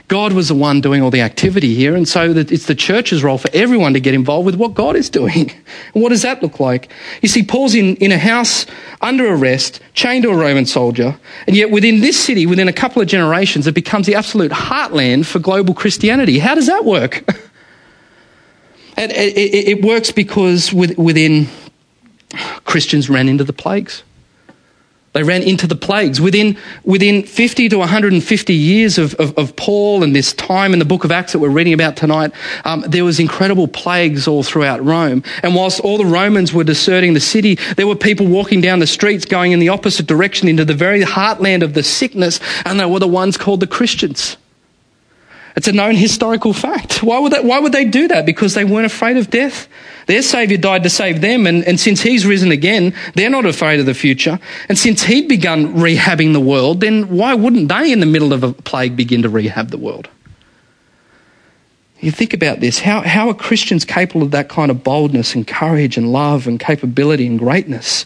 God 0.08 0.34
was 0.34 0.48
the 0.48 0.54
one 0.54 0.82
doing 0.82 1.02
all 1.02 1.10
the 1.10 1.22
activity 1.22 1.74
here, 1.74 1.96
and 1.96 2.06
so 2.06 2.30
it's 2.30 2.66
the 2.66 2.74
church's 2.74 3.24
role 3.24 3.38
for 3.38 3.48
everyone 3.54 3.94
to 3.94 4.00
get 4.00 4.12
involved 4.12 4.44
with 4.44 4.54
what 4.54 4.74
God 4.74 4.96
is 4.96 5.08
doing. 5.08 5.50
And 5.94 6.02
what 6.02 6.10
does 6.10 6.22
that 6.22 6.42
look 6.42 6.60
like? 6.60 6.90
You 7.22 7.28
see, 7.28 7.42
Paul's 7.42 7.74
in, 7.74 7.96
in 7.96 8.12
a 8.12 8.18
house 8.18 8.66
under 9.00 9.32
arrest, 9.32 9.80
chained 9.94 10.24
to 10.24 10.30
a 10.30 10.36
Roman 10.36 10.66
soldier, 10.66 11.16
and 11.46 11.56
yet 11.56 11.70
within 11.70 12.00
this 12.00 12.18
city, 12.18 12.46
within 12.46 12.68
a 12.68 12.72
couple 12.72 13.00
of 13.00 13.08
generations, 13.08 13.66
it 13.66 13.74
becomes 13.74 14.06
the 14.06 14.14
absolute 14.14 14.52
heartland 14.52 15.26
for 15.26 15.38
global 15.38 15.74
Christianity. 15.74 16.38
How 16.38 16.54
does 16.54 16.66
that 16.66 16.84
work? 16.84 17.24
it, 18.98 19.10
it, 19.10 19.68
it 19.68 19.84
works 19.84 20.12
because 20.12 20.72
within 20.72 21.48
Christians 22.64 23.08
ran 23.08 23.28
into 23.28 23.44
the 23.44 23.52
plagues. 23.52 24.02
They 25.14 25.22
ran 25.22 25.44
into 25.44 25.68
the 25.68 25.76
plagues. 25.76 26.20
Within, 26.20 26.58
within 26.82 27.22
50 27.22 27.68
to 27.68 27.78
150 27.78 28.52
years 28.52 28.98
of, 28.98 29.14
of, 29.14 29.38
of, 29.38 29.54
Paul 29.54 30.02
and 30.02 30.14
this 30.14 30.32
time 30.32 30.72
in 30.72 30.80
the 30.80 30.84
book 30.84 31.04
of 31.04 31.12
Acts 31.12 31.32
that 31.32 31.38
we're 31.38 31.50
reading 31.50 31.72
about 31.72 31.96
tonight, 31.96 32.32
um, 32.64 32.84
there 32.88 33.04
was 33.04 33.20
incredible 33.20 33.68
plagues 33.68 34.26
all 34.26 34.42
throughout 34.42 34.84
Rome. 34.84 35.22
And 35.44 35.54
whilst 35.54 35.78
all 35.78 35.98
the 35.98 36.04
Romans 36.04 36.52
were 36.52 36.64
deserting 36.64 37.14
the 37.14 37.20
city, 37.20 37.54
there 37.76 37.86
were 37.86 37.94
people 37.94 38.26
walking 38.26 38.60
down 38.60 38.80
the 38.80 38.88
streets 38.88 39.24
going 39.24 39.52
in 39.52 39.60
the 39.60 39.68
opposite 39.68 40.06
direction 40.06 40.48
into 40.48 40.64
the 40.64 40.74
very 40.74 41.02
heartland 41.02 41.62
of 41.62 41.74
the 41.74 41.84
sickness, 41.84 42.40
and 42.64 42.80
they 42.80 42.84
were 42.84 42.98
the 42.98 43.06
ones 43.06 43.36
called 43.36 43.60
the 43.60 43.68
Christians. 43.68 44.36
It's 45.56 45.68
a 45.68 45.72
known 45.72 45.94
historical 45.94 46.52
fact. 46.52 47.02
Why 47.02 47.18
would, 47.20 47.32
that, 47.32 47.44
why 47.44 47.60
would 47.60 47.72
they 47.72 47.84
do 47.84 48.08
that? 48.08 48.26
Because 48.26 48.54
they 48.54 48.64
weren't 48.64 48.86
afraid 48.86 49.16
of 49.16 49.30
death. 49.30 49.68
Their 50.06 50.22
Saviour 50.22 50.58
died 50.58 50.82
to 50.82 50.90
save 50.90 51.20
them, 51.20 51.46
and, 51.46 51.64
and 51.64 51.78
since 51.78 52.02
He's 52.02 52.26
risen 52.26 52.50
again, 52.50 52.92
they're 53.14 53.30
not 53.30 53.46
afraid 53.46 53.78
of 53.78 53.86
the 53.86 53.94
future. 53.94 54.40
And 54.68 54.76
since 54.76 55.04
He'd 55.04 55.28
begun 55.28 55.74
rehabbing 55.74 56.32
the 56.32 56.40
world, 56.40 56.80
then 56.80 57.08
why 57.08 57.34
wouldn't 57.34 57.68
they, 57.68 57.92
in 57.92 58.00
the 58.00 58.06
middle 58.06 58.32
of 58.32 58.42
a 58.42 58.52
plague, 58.52 58.96
begin 58.96 59.22
to 59.22 59.28
rehab 59.28 59.68
the 59.70 59.78
world? 59.78 60.08
You 62.00 62.10
think 62.10 62.34
about 62.34 62.60
this. 62.60 62.80
How, 62.80 63.00
how 63.00 63.28
are 63.28 63.34
Christians 63.34 63.84
capable 63.84 64.22
of 64.24 64.32
that 64.32 64.48
kind 64.48 64.70
of 64.70 64.82
boldness 64.82 65.34
and 65.34 65.46
courage 65.46 65.96
and 65.96 66.12
love 66.12 66.46
and 66.46 66.58
capability 66.58 67.26
and 67.26 67.38
greatness? 67.38 68.04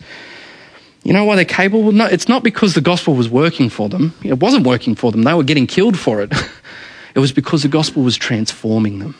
You 1.02 1.14
know 1.14 1.24
why 1.24 1.36
they're 1.36 1.44
capable? 1.46 1.90
No, 1.90 2.04
it's 2.04 2.28
not 2.28 2.44
because 2.44 2.74
the 2.74 2.80
gospel 2.82 3.14
was 3.14 3.28
working 3.28 3.70
for 3.70 3.88
them. 3.88 4.14
It 4.22 4.38
wasn't 4.38 4.66
working 4.66 4.94
for 4.94 5.10
them. 5.10 5.22
They 5.22 5.32
were 5.32 5.42
getting 5.42 5.66
killed 5.66 5.98
for 5.98 6.20
it. 6.20 6.32
It 7.18 7.20
was 7.20 7.32
because 7.32 7.64
the 7.64 7.68
gospel 7.68 8.04
was 8.04 8.16
transforming 8.16 9.00
them. 9.00 9.16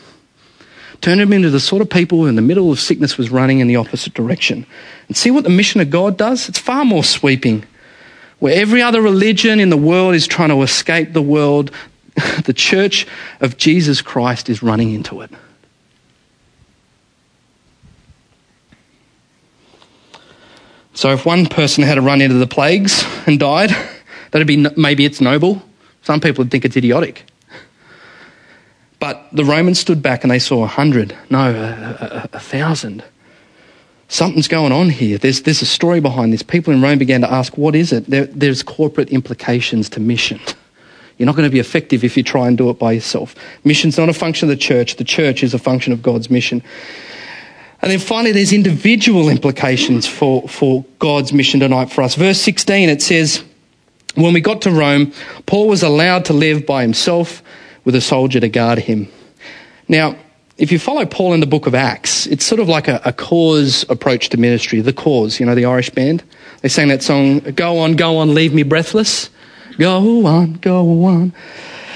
Turned 1.01 1.19
them 1.19 1.33
into 1.33 1.49
the 1.49 1.59
sort 1.59 1.81
of 1.81 1.89
people 1.89 2.19
who 2.19 2.27
in 2.27 2.37
the 2.37 2.41
middle 2.41 2.71
of 2.71 2.79
sickness 2.79 3.17
was 3.17 3.29
running 3.29 3.59
in 3.59 3.67
the 3.67 3.75
opposite 3.75 4.13
direction. 4.13 4.65
And 5.09 5.17
see 5.17 5.31
what 5.31 5.43
the 5.43 5.49
mission 5.49 5.81
of 5.81 5.89
God 5.89 6.15
does? 6.15 6.47
It's 6.47 6.57
far 6.57 6.85
more 6.85 7.03
sweeping. 7.03 7.65
Where 8.39 8.55
every 8.55 8.81
other 8.81 9.01
religion 9.01 9.59
in 9.59 9.69
the 9.69 9.75
world 9.75 10.15
is 10.15 10.27
trying 10.27 10.47
to 10.47 10.61
escape 10.61 11.11
the 11.11 11.21
world, 11.21 11.71
the 12.45 12.53
church 12.53 13.05
of 13.41 13.57
Jesus 13.57 14.01
Christ 14.01 14.47
is 14.47 14.63
running 14.63 14.93
into 14.93 15.19
it. 15.19 15.31
So 20.93 21.11
if 21.11 21.25
one 21.25 21.47
person 21.47 21.83
had 21.83 21.95
to 21.95 22.01
run 22.01 22.21
into 22.21 22.37
the 22.37 22.47
plagues 22.47 23.03
and 23.25 23.37
died, 23.37 23.71
that'd 24.31 24.47
be 24.47 24.65
maybe 24.77 25.03
it's 25.03 25.19
noble. 25.19 25.61
Some 26.03 26.21
people 26.21 26.45
would 26.45 26.51
think 26.51 26.63
it's 26.63 26.77
idiotic. 26.77 27.28
But 28.99 29.27
the 29.31 29.45
Romans 29.45 29.79
stood 29.79 30.01
back 30.01 30.23
and 30.23 30.31
they 30.31 30.39
saw 30.39 30.63
a 30.63 30.67
hundred, 30.67 31.15
no, 31.29 31.51
a, 31.51 31.53
a, 31.53 32.29
a 32.33 32.39
thousand. 32.39 33.03
Something's 34.09 34.47
going 34.47 34.71
on 34.71 34.89
here. 34.89 35.17
There's, 35.17 35.43
there's 35.43 35.61
a 35.61 35.67
story 35.67 35.99
behind 35.99 36.33
this. 36.33 36.41
People 36.41 36.73
in 36.73 36.81
Rome 36.81 36.97
began 36.97 37.21
to 37.21 37.31
ask, 37.31 37.57
what 37.57 37.75
is 37.75 37.93
it? 37.93 38.07
There, 38.07 38.25
there's 38.25 38.63
corporate 38.63 39.09
implications 39.09 39.87
to 39.91 39.99
mission. 39.99 40.39
You're 41.17 41.27
not 41.27 41.35
going 41.35 41.47
to 41.47 41.51
be 41.51 41.59
effective 41.59 42.03
if 42.03 42.17
you 42.17 42.23
try 42.23 42.47
and 42.47 42.57
do 42.57 42.69
it 42.69 42.79
by 42.79 42.93
yourself. 42.93 43.35
Mission's 43.63 43.97
not 43.97 44.09
a 44.09 44.13
function 44.13 44.49
of 44.49 44.55
the 44.55 44.61
church. 44.61 44.95
The 44.95 45.03
church 45.03 45.43
is 45.43 45.53
a 45.53 45.59
function 45.59 45.93
of 45.93 46.01
God's 46.01 46.29
mission. 46.29 46.63
And 47.81 47.91
then 47.91 47.99
finally, 47.99 48.31
there's 48.31 48.51
individual 48.51 49.29
implications 49.29 50.07
for, 50.07 50.47
for 50.47 50.85
God's 50.97 51.31
mission 51.31 51.59
tonight 51.59 51.91
for 51.91 52.01
us. 52.01 52.15
Verse 52.15 52.41
16, 52.41 52.89
it 52.89 53.01
says, 53.01 53.43
When 54.15 54.33
we 54.33 54.41
got 54.41 54.61
to 54.63 54.71
Rome, 54.71 55.13
Paul 55.45 55.67
was 55.67 55.83
allowed 55.83 56.25
to 56.25 56.33
live 56.33 56.65
by 56.65 56.81
himself 56.81 57.43
with 57.89 57.95
a 57.95 58.01
soldier 58.01 58.39
to 58.39 58.47
guard 58.47 58.77
him. 58.77 59.07
Now, 59.87 60.15
if 60.59 60.71
you 60.71 60.77
follow 60.77 61.07
Paul 61.07 61.33
in 61.33 61.39
the 61.39 61.47
book 61.47 61.65
of 61.65 61.73
Acts, 61.73 62.27
it's 62.27 62.45
sort 62.45 62.61
of 62.61 62.69
like 62.69 62.87
a, 62.87 63.01
a, 63.03 63.11
Corrs 63.11 63.89
approach 63.89 64.29
to 64.29 64.37
ministry. 64.37 64.79
The 64.79 64.93
Corrs, 64.93 65.39
you 65.39 65.47
know, 65.47 65.55
the 65.55 65.65
Irish 65.65 65.89
band. 65.89 66.21
They 66.61 66.69
sang 66.69 66.89
that 66.89 67.01
song, 67.01 67.39
Go 67.39 67.79
on, 67.79 67.95
go 67.95 68.17
on, 68.17 68.35
leave 68.35 68.53
me 68.53 68.61
breathless. 68.61 69.31
Go 69.79 70.27
on, 70.27 70.53
go 70.53 71.03
on. 71.05 71.33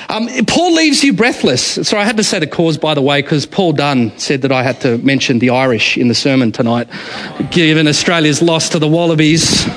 Um, 0.10 0.28
Paul 0.48 0.74
leaves 0.74 1.04
you 1.04 1.14
breathless. 1.14 1.88
So 1.88 1.96
I 1.96 2.06
had 2.06 2.18
to 2.18 2.24
say 2.24 2.40
the 2.40 2.48
Corrs, 2.48 2.82
by 2.82 2.96
the 2.96 3.02
way, 3.04 3.22
because 3.22 3.46
Paul 3.46 3.74
Dunn 3.74 4.18
said 4.18 4.42
that 4.42 4.52
I 4.52 4.64
had 4.64 4.82
to 4.82 4.98
mention 4.98 5.38
the 5.38 5.52
Irish 5.52 5.96
in 5.96 6.08
the 6.08 6.16
sermon 6.16 6.52
tonight, 6.52 6.88
given 7.52 7.88
Australia's 7.88 8.42
loss 8.42 8.70
to 8.70 8.80
the 8.80 8.88
Wallabies. 8.88 9.68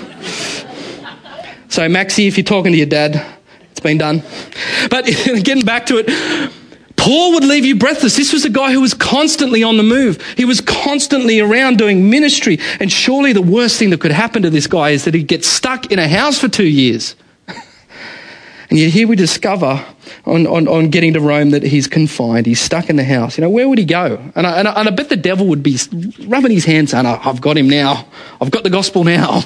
So, 1.69 1.87
Maxie, 1.91 2.27
if 2.27 2.39
you're 2.39 2.45
talking 2.45 2.73
to 2.73 2.79
your 2.79 2.87
dad, 2.87 3.36
it's 3.77 3.83
been 3.83 3.99
done. 3.99 4.23
But 4.89 5.05
getting 5.45 5.67
back 5.67 5.85
to 5.87 5.99
it, 5.99 6.51
Paul 6.97 7.35
would 7.35 7.45
leave 7.45 7.67
you 7.67 7.77
breathless. 7.77 8.17
This 8.17 8.33
was 8.33 8.47
a 8.47 8.51
guy 8.51 8.73
who 8.73 8.81
was 8.81 8.95
constantly 8.95 9.63
on 9.63 9.77
the 9.77 9.83
move. 9.83 10.23
He 10.35 10.47
was 10.47 10.63
constantly 10.63 11.41
around 11.41 11.77
doing 11.77 12.09
ministry. 12.09 12.59
And 12.81 12.91
surely 12.91 13.35
the 13.35 13.43
worst 13.43 13.79
thing 13.79 13.91
that 13.91 14.01
could 14.01 14.13
happen 14.13 14.43
to 14.45 14.51
this 14.51 14.67
guy 14.67 14.91
is 14.91 15.05
that 15.05 15.13
he'd 15.13 15.29
get 15.29 15.45
stuck 15.45 15.93
in 15.93 15.99
a 15.99 16.09
house 16.09 16.39
for 16.39 16.49
two 16.49 16.67
years. 16.67 17.17
And 18.69 18.81
yet 18.81 18.91
here 18.91 19.07
we 19.07 19.15
discover 19.15 19.87
on, 20.25 20.45
on, 20.49 20.67
on 20.67 20.91
getting 20.91 21.13
to 21.13 21.21
Rome 21.21 21.51
that 21.51 21.63
he's 21.63 21.87
confined. 21.87 22.47
He's 22.47 22.61
stuck 22.61 22.91
in 22.91 22.97
the 22.97 23.05
house. 23.05 23.39
You 23.39 23.43
know, 23.43 23.49
where 23.49 23.69
would 23.69 23.79
he 23.79 23.85
go? 23.85 24.21
And 24.35 24.45
I, 24.45 24.59
and 24.59 24.67
I, 24.67 24.73
and 24.81 24.89
I 24.89 24.91
bet 24.91 25.09
the 25.09 25.17
devil 25.17 25.47
would 25.47 25.63
be 25.63 25.79
rubbing 26.27 26.51
his 26.51 26.65
hands 26.65 26.91
saying, 26.91 27.07
I've 27.07 27.41
got 27.41 27.57
him 27.57 27.71
now. 27.71 28.09
I've 28.41 28.51
got 28.51 28.65
the 28.65 28.71
gospel 28.71 29.05
now. 29.05 29.43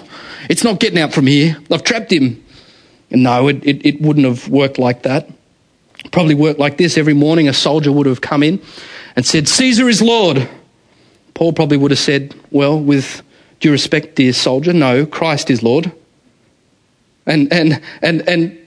It's 0.48 0.64
not 0.64 0.80
getting 0.80 0.98
out 0.98 1.12
from 1.12 1.26
here. 1.26 1.58
I've 1.70 1.84
trapped 1.84 2.10
him. 2.10 2.42
No, 3.10 3.48
it, 3.48 3.64
it, 3.64 3.84
it 3.86 4.00
wouldn't 4.00 4.26
have 4.26 4.48
worked 4.48 4.78
like 4.78 5.02
that. 5.02 5.28
Probably 6.12 6.34
worked 6.34 6.60
like 6.60 6.76
this. 6.76 6.96
Every 6.96 7.14
morning 7.14 7.48
a 7.48 7.52
soldier 7.52 7.92
would 7.92 8.06
have 8.06 8.20
come 8.20 8.42
in 8.42 8.62
and 9.16 9.26
said, 9.26 9.48
Caesar 9.48 9.88
is 9.88 10.00
Lord. 10.00 10.48
Paul 11.34 11.52
probably 11.52 11.76
would 11.76 11.90
have 11.90 11.98
said, 11.98 12.34
Well, 12.50 12.78
with 12.78 13.22
due 13.58 13.72
respect, 13.72 14.16
dear 14.16 14.32
soldier, 14.32 14.72
no, 14.72 15.06
Christ 15.06 15.50
is 15.50 15.62
Lord. 15.62 15.92
And, 17.26 17.52
and, 17.52 17.82
and, 18.02 18.28
and 18.28 18.58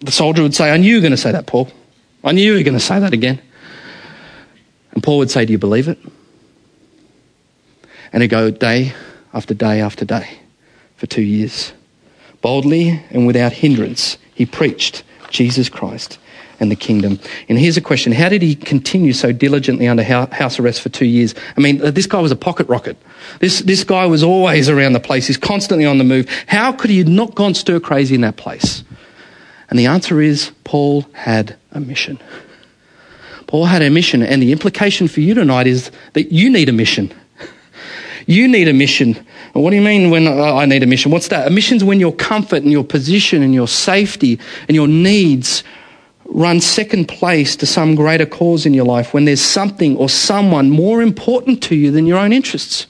the 0.00 0.12
soldier 0.12 0.42
would 0.42 0.54
say, 0.54 0.72
I 0.72 0.76
knew 0.76 0.88
you 0.88 0.96
were 0.96 1.02
going 1.02 1.12
to 1.12 1.16
say 1.16 1.32
that, 1.32 1.46
Paul. 1.46 1.70
I 2.24 2.32
knew 2.32 2.42
you 2.42 2.58
were 2.58 2.62
going 2.62 2.74
to 2.74 2.80
say 2.80 2.98
that 2.98 3.12
again. 3.12 3.40
And 4.92 5.02
Paul 5.02 5.18
would 5.18 5.30
say, 5.30 5.44
Do 5.44 5.52
you 5.52 5.58
believe 5.58 5.88
it? 5.88 5.98
And 8.12 8.22
he'd 8.22 8.28
go 8.28 8.50
day 8.50 8.94
after 9.32 9.54
day 9.54 9.80
after 9.80 10.04
day 10.04 10.38
for 10.96 11.06
two 11.06 11.22
years. 11.22 11.72
Boldly 12.46 13.02
and 13.10 13.26
without 13.26 13.52
hindrance, 13.52 14.18
he 14.32 14.46
preached 14.46 15.02
Jesus 15.30 15.68
Christ 15.68 16.20
and 16.60 16.70
the 16.70 16.76
kingdom. 16.76 17.18
And 17.48 17.58
here's 17.58 17.76
a 17.76 17.80
question 17.80 18.12
How 18.12 18.28
did 18.28 18.40
he 18.40 18.54
continue 18.54 19.14
so 19.14 19.32
diligently 19.32 19.88
under 19.88 20.04
house 20.04 20.60
arrest 20.60 20.80
for 20.80 20.88
two 20.88 21.06
years? 21.06 21.34
I 21.56 21.60
mean, 21.60 21.84
uh, 21.84 21.90
this 21.90 22.06
guy 22.06 22.20
was 22.20 22.30
a 22.30 22.36
pocket 22.36 22.68
rocket. 22.68 22.96
This, 23.40 23.62
this 23.62 23.82
guy 23.82 24.06
was 24.06 24.22
always 24.22 24.68
around 24.68 24.92
the 24.92 25.00
place. 25.00 25.26
He's 25.26 25.36
constantly 25.36 25.84
on 25.84 25.98
the 25.98 26.04
move. 26.04 26.28
How 26.46 26.70
could 26.70 26.88
he 26.88 26.98
have 26.98 27.08
not 27.08 27.34
gone 27.34 27.52
stir 27.52 27.80
crazy 27.80 28.14
in 28.14 28.20
that 28.20 28.36
place? 28.36 28.84
And 29.68 29.76
the 29.76 29.86
answer 29.86 30.20
is 30.20 30.52
Paul 30.62 31.04
had 31.14 31.56
a 31.72 31.80
mission. 31.80 32.16
Paul 33.48 33.64
had 33.64 33.82
a 33.82 33.90
mission, 33.90 34.22
and 34.22 34.40
the 34.40 34.52
implication 34.52 35.08
for 35.08 35.18
you 35.18 35.34
tonight 35.34 35.66
is 35.66 35.90
that 36.12 36.30
you 36.30 36.48
need 36.48 36.68
a 36.68 36.72
mission. 36.72 37.12
You 38.26 38.48
need 38.48 38.66
a 38.66 38.72
mission. 38.72 39.24
what 39.52 39.70
do 39.70 39.76
you 39.76 39.82
mean 39.82 40.10
when 40.10 40.26
I 40.26 40.64
need 40.66 40.82
a 40.82 40.86
mission? 40.86 41.12
What's 41.12 41.28
that? 41.28 41.46
A 41.46 41.50
mission's 41.50 41.84
when 41.84 42.00
your 42.00 42.12
comfort 42.12 42.62
and 42.62 42.72
your 42.72 42.84
position 42.84 43.42
and 43.42 43.54
your 43.54 43.68
safety 43.68 44.38
and 44.66 44.74
your 44.74 44.88
needs 44.88 45.62
run 46.24 46.60
second 46.60 47.06
place 47.06 47.54
to 47.56 47.66
some 47.66 47.94
greater 47.94 48.26
cause 48.26 48.66
in 48.66 48.74
your 48.74 48.84
life, 48.84 49.14
when 49.14 49.24
there's 49.26 49.40
something 49.40 49.96
or 49.96 50.08
someone 50.08 50.70
more 50.70 51.00
important 51.00 51.62
to 51.62 51.76
you 51.76 51.92
than 51.92 52.04
your 52.04 52.18
own 52.18 52.32
interests. 52.32 52.88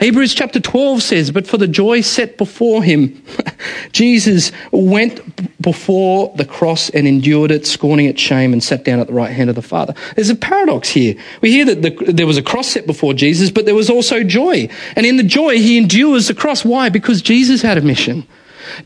Hebrews 0.00 0.32
chapter 0.32 0.60
12 0.60 1.02
says, 1.02 1.30
But 1.32 1.46
for 1.46 1.56
the 1.56 1.66
joy 1.66 2.02
set 2.02 2.38
before 2.38 2.84
him, 2.84 3.20
Jesus 3.92 4.52
went 4.70 5.60
before 5.60 6.32
the 6.36 6.44
cross 6.44 6.88
and 6.90 7.08
endured 7.08 7.50
it, 7.50 7.66
scorning 7.66 8.06
its 8.06 8.20
shame, 8.20 8.52
and 8.52 8.62
sat 8.62 8.84
down 8.84 9.00
at 9.00 9.08
the 9.08 9.12
right 9.12 9.32
hand 9.32 9.50
of 9.50 9.56
the 9.56 9.62
Father. 9.62 9.94
There's 10.14 10.30
a 10.30 10.36
paradox 10.36 10.88
here. 10.88 11.16
We 11.40 11.50
hear 11.50 11.64
that 11.64 11.82
the, 11.82 12.12
there 12.12 12.28
was 12.28 12.36
a 12.36 12.42
cross 12.42 12.68
set 12.68 12.86
before 12.86 13.12
Jesus, 13.12 13.50
but 13.50 13.66
there 13.66 13.74
was 13.74 13.90
also 13.90 14.22
joy. 14.22 14.68
And 14.94 15.04
in 15.04 15.16
the 15.16 15.24
joy, 15.24 15.58
he 15.58 15.76
endures 15.76 16.28
the 16.28 16.34
cross. 16.34 16.64
Why? 16.64 16.90
Because 16.90 17.20
Jesus 17.20 17.60
had 17.60 17.76
a 17.76 17.82
mission. 17.82 18.24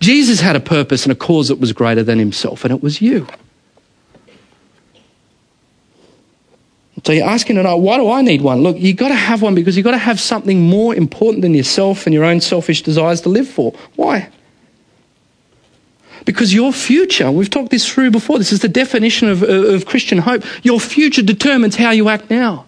Jesus 0.01 0.40
had 0.40 0.57
a 0.57 0.61
purpose 0.61 1.03
and 1.05 1.12
a 1.12 1.16
cause 1.16 1.48
that 1.48 1.61
was 1.61 1.72
greater 1.72 2.03
than 2.03 2.18
himself, 2.18 2.64
and 2.64 2.72
it 2.72 2.83
was 2.83 3.03
you. 3.03 3.27
So 7.04 7.12
you're 7.12 7.28
asking 7.28 7.56
tonight, 7.56 7.74
why 7.74 7.96
do 7.96 8.10
I 8.10 8.22
need 8.22 8.42
one? 8.42 8.62
Look, 8.62 8.78
you've 8.78 8.96
got 8.96 9.08
to 9.08 9.14
have 9.14 9.42
one 9.42 9.54
because 9.54 9.76
you've 9.76 9.84
got 9.84 9.90
to 9.92 9.98
have 9.98 10.20
something 10.20 10.60
more 10.60 10.94
important 10.94 11.42
than 11.42 11.52
yourself 11.52 12.06
and 12.06 12.14
your 12.14 12.24
own 12.24 12.40
selfish 12.40 12.82
desires 12.82 13.20
to 13.22 13.28
live 13.28 13.48
for. 13.48 13.72
Why? 13.96 14.28
Because 16.24 16.54
your 16.54 16.72
future, 16.72 17.30
we've 17.30 17.50
talked 17.50 17.70
this 17.70 17.88
through 17.88 18.12
before, 18.12 18.38
this 18.38 18.52
is 18.52 18.60
the 18.60 18.68
definition 18.68 19.28
of, 19.28 19.42
of 19.42 19.86
Christian 19.86 20.18
hope. 20.18 20.44
Your 20.62 20.78
future 20.78 21.22
determines 21.22 21.74
how 21.74 21.90
you 21.90 22.08
act 22.08 22.30
now. 22.30 22.66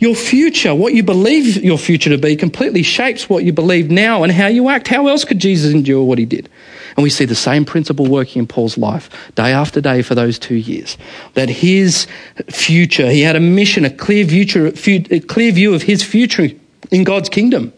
Your 0.00 0.14
future, 0.14 0.74
what 0.74 0.94
you 0.94 1.02
believe 1.02 1.62
your 1.62 1.76
future 1.76 2.08
to 2.08 2.16
be, 2.16 2.34
completely 2.34 2.82
shapes 2.82 3.28
what 3.28 3.44
you 3.44 3.52
believe 3.52 3.90
now 3.90 4.22
and 4.22 4.32
how 4.32 4.46
you 4.46 4.70
act. 4.70 4.88
How 4.88 5.08
else 5.08 5.26
could 5.26 5.38
Jesus 5.38 5.74
endure 5.74 6.02
what 6.02 6.18
he 6.18 6.24
did? 6.24 6.48
And 6.96 7.04
we 7.04 7.10
see 7.10 7.26
the 7.26 7.34
same 7.34 7.66
principle 7.66 8.06
working 8.06 8.40
in 8.40 8.46
Paul's 8.46 8.78
life 8.78 9.10
day 9.34 9.52
after 9.52 9.78
day 9.82 10.00
for 10.00 10.14
those 10.14 10.38
two 10.38 10.54
years. 10.54 10.96
That 11.34 11.50
his 11.50 12.06
future, 12.48 13.10
he 13.10 13.20
had 13.20 13.36
a 13.36 13.40
mission, 13.40 13.84
a 13.84 13.90
clear, 13.90 14.26
future, 14.26 14.68
a 14.68 15.20
clear 15.20 15.52
view 15.52 15.74
of 15.74 15.82
his 15.82 16.02
future 16.02 16.48
in 16.90 17.04
God's 17.04 17.28
kingdom. 17.28 17.74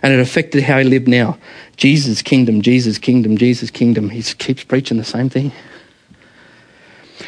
And 0.00 0.12
it 0.12 0.20
affected 0.20 0.62
how 0.62 0.78
he 0.78 0.84
lived 0.84 1.08
now. 1.08 1.38
Jesus' 1.76 2.22
kingdom, 2.22 2.62
Jesus' 2.62 2.98
kingdom, 2.98 3.36
Jesus' 3.36 3.70
kingdom. 3.70 4.10
He 4.10 4.22
keeps 4.22 4.62
preaching 4.62 4.96
the 4.96 5.04
same 5.04 5.28
thing. 5.28 5.50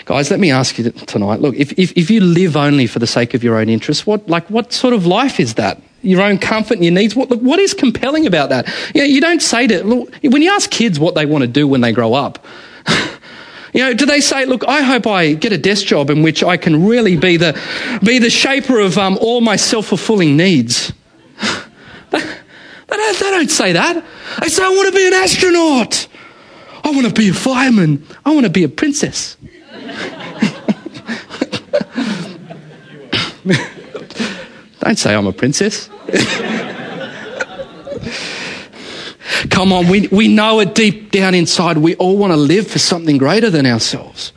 Guys, 0.05 0.31
let 0.31 0.41
me 0.41 0.51
ask 0.51 0.79
you 0.79 0.91
tonight. 0.91 1.41
Look, 1.41 1.55
if, 1.55 1.73
if, 1.79 1.93
if 1.97 2.11
you 2.11 2.21
live 2.21 2.57
only 2.57 2.87
for 2.87 2.99
the 2.99 3.07
sake 3.07 3.35
of 3.35 3.45
your 3.45 3.57
own 3.59 3.69
interests, 3.69 4.07
what, 4.07 4.29
like, 4.29 4.49
what 4.51 4.73
sort 4.73 4.95
of 4.95 5.07
life 5.07 5.39
is 5.39 5.55
that? 5.55 5.81
your 6.07 6.23
own 6.23 6.39
comfort 6.39 6.75
and 6.75 6.85
your 6.85 6.95
needs. 6.95 7.17
What, 7.17 7.31
what 7.43 7.59
is 7.59 7.75
compelling 7.75 8.27
about 8.27 8.51
that? 8.51 8.69
You, 8.95 9.03
know, 9.03 9.07
you 9.07 9.21
don't 9.21 9.43
say 9.43 9.67
to, 9.67 9.85
look, 9.85 10.15
when 10.23 10.41
you 10.41 10.53
ask 10.53 10.71
kids 10.71 11.01
what 11.01 11.15
they 11.15 11.27
want 11.27 11.43
to 11.43 11.49
do 11.49 11.67
when 11.67 11.81
they 11.81 11.93
grow 11.93 12.15
up, 12.15 12.45
you 13.73 13.81
know, 13.81 13.93
do 13.93 14.07
they 14.07 14.21
say, 14.21 14.45
look, 14.45 14.67
I 14.69 14.83
hope 14.83 15.07
I 15.07 15.33
get 15.35 15.53
a 15.53 15.59
desk 15.59 15.87
job 15.87 16.11
in 16.11 16.23
which 16.23 16.45
I 16.45 16.57
can 16.57 16.87
really 16.87 17.17
be 17.17 17.37
the, 17.37 17.61
be 18.05 18.19
the 18.19 18.31
shaper 18.31 18.79
of 18.79 18.97
um, 18.99 19.19
all 19.21 19.41
my 19.41 19.57
self 19.57 19.87
fulfilling 19.87 20.37
needs? 20.37 20.93
they, 22.11 22.21
they, 22.21 22.97
don't, 22.97 23.19
they 23.19 23.31
don't 23.31 23.51
say 23.51 23.73
that. 23.73 24.05
They 24.41 24.49
say, 24.49 24.65
I 24.65 24.69
want 24.69 24.89
to 24.89 24.97
be 24.97 25.07
an 25.07 25.15
astronaut. 25.15 26.07
I 26.85 26.91
want 26.91 27.07
to 27.09 27.13
be 27.13 27.31
a 27.31 27.35
fireman. 27.35 28.07
I 28.25 28.33
want 28.33 28.45
to 28.45 28.51
be 28.51 28.63
a 28.63 28.69
princess. 28.69 29.37
Don't 34.81 34.99
say 34.99 35.15
I'm 35.15 35.27
a 35.27 35.33
princess. 35.33 35.89
Come 39.51 39.73
on, 39.73 39.89
we, 39.89 40.09
we 40.09 40.29
know 40.29 40.61
it 40.61 40.75
deep 40.75 41.11
down 41.11 41.35
inside. 41.35 41.79
We 41.79 41.95
all 41.97 42.17
want 42.17 42.33
to 42.33 42.37
live 42.37 42.67
for 42.67 42.79
something 42.79 43.19
greater 43.19 43.51
than 43.51 43.67
ourselves, 43.67 44.33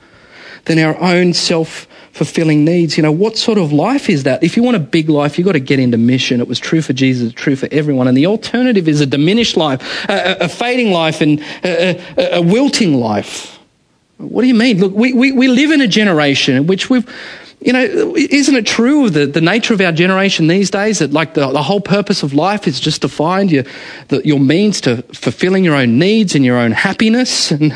than 0.66 0.80
our 0.80 1.00
own 1.02 1.34
self 1.34 1.88
fulfilling 2.12 2.66
needs. 2.66 2.98
You 2.98 3.04
know, 3.04 3.12
what 3.12 3.38
sort 3.38 3.58
of 3.58 3.72
life 3.72 4.10
is 4.10 4.24
that? 4.24 4.44
If 4.44 4.58
you 4.58 4.64
want 4.64 4.78
a 4.78 4.82
big 4.82 5.10
life, 5.10 5.38
you've 5.38 5.46
got 5.46 5.54
to 5.54 5.60
get 5.60 5.80
into 5.80 5.98
mission. 5.98 6.42
It 6.42 6.48
was 6.48 6.60
true 6.60 6.82
for 6.82 6.94
Jesus, 6.94 7.34
true 7.34 7.56
for 7.56 7.68
everyone. 7.72 8.08
And 8.08 8.18
the 8.18 8.26
alternative 8.26 8.88
is 8.88 9.02
a 9.02 9.06
diminished 9.06 9.58
life, 9.58 9.82
a, 10.10 10.38
a 10.42 10.50
fading 10.50 10.92
life, 10.92 11.22
and 11.22 11.40
a, 11.64 11.98
a, 12.18 12.38
a 12.38 12.42
wilting 12.42 12.96
life. 12.96 13.58
What 14.18 14.42
do 14.42 14.48
you 14.48 14.54
mean? 14.54 14.80
Look, 14.80 14.94
we, 14.94 15.14
we, 15.14 15.32
we 15.32 15.48
live 15.48 15.72
in 15.72 15.82
a 15.82 15.88
generation 15.88 16.56
in 16.56 16.68
which 16.68 16.90
we've 16.90 17.10
you 17.62 17.74
know, 17.74 18.16
isn't 18.16 18.56
it 18.56 18.66
true 18.66 19.06
of 19.06 19.14
the, 19.14 19.26
the 19.26 19.42
nature 19.42 19.74
of 19.74 19.82
our 19.82 19.92
generation 19.92 20.48
these 20.48 20.70
days 20.70 21.00
that 21.00 21.12
like 21.12 21.34
the, 21.34 21.52
the 21.52 21.62
whole 21.62 21.82
purpose 21.82 22.24
of 22.24 22.34
life 22.34 22.68
is 22.68 22.80
just 22.80 23.02
to 23.02 23.10
find 23.10 23.52
your, 23.52 23.64
the, 24.08 24.26
your 24.26 24.40
means 24.40 24.80
to 24.82 25.02
fulfilling 25.14 25.66
your 25.66 25.76
own 25.76 26.00
needs 26.00 26.36
and 26.36 26.46
your 26.46 26.58
own 26.58 26.72
happiness? 26.72 27.52
And, 27.62 27.74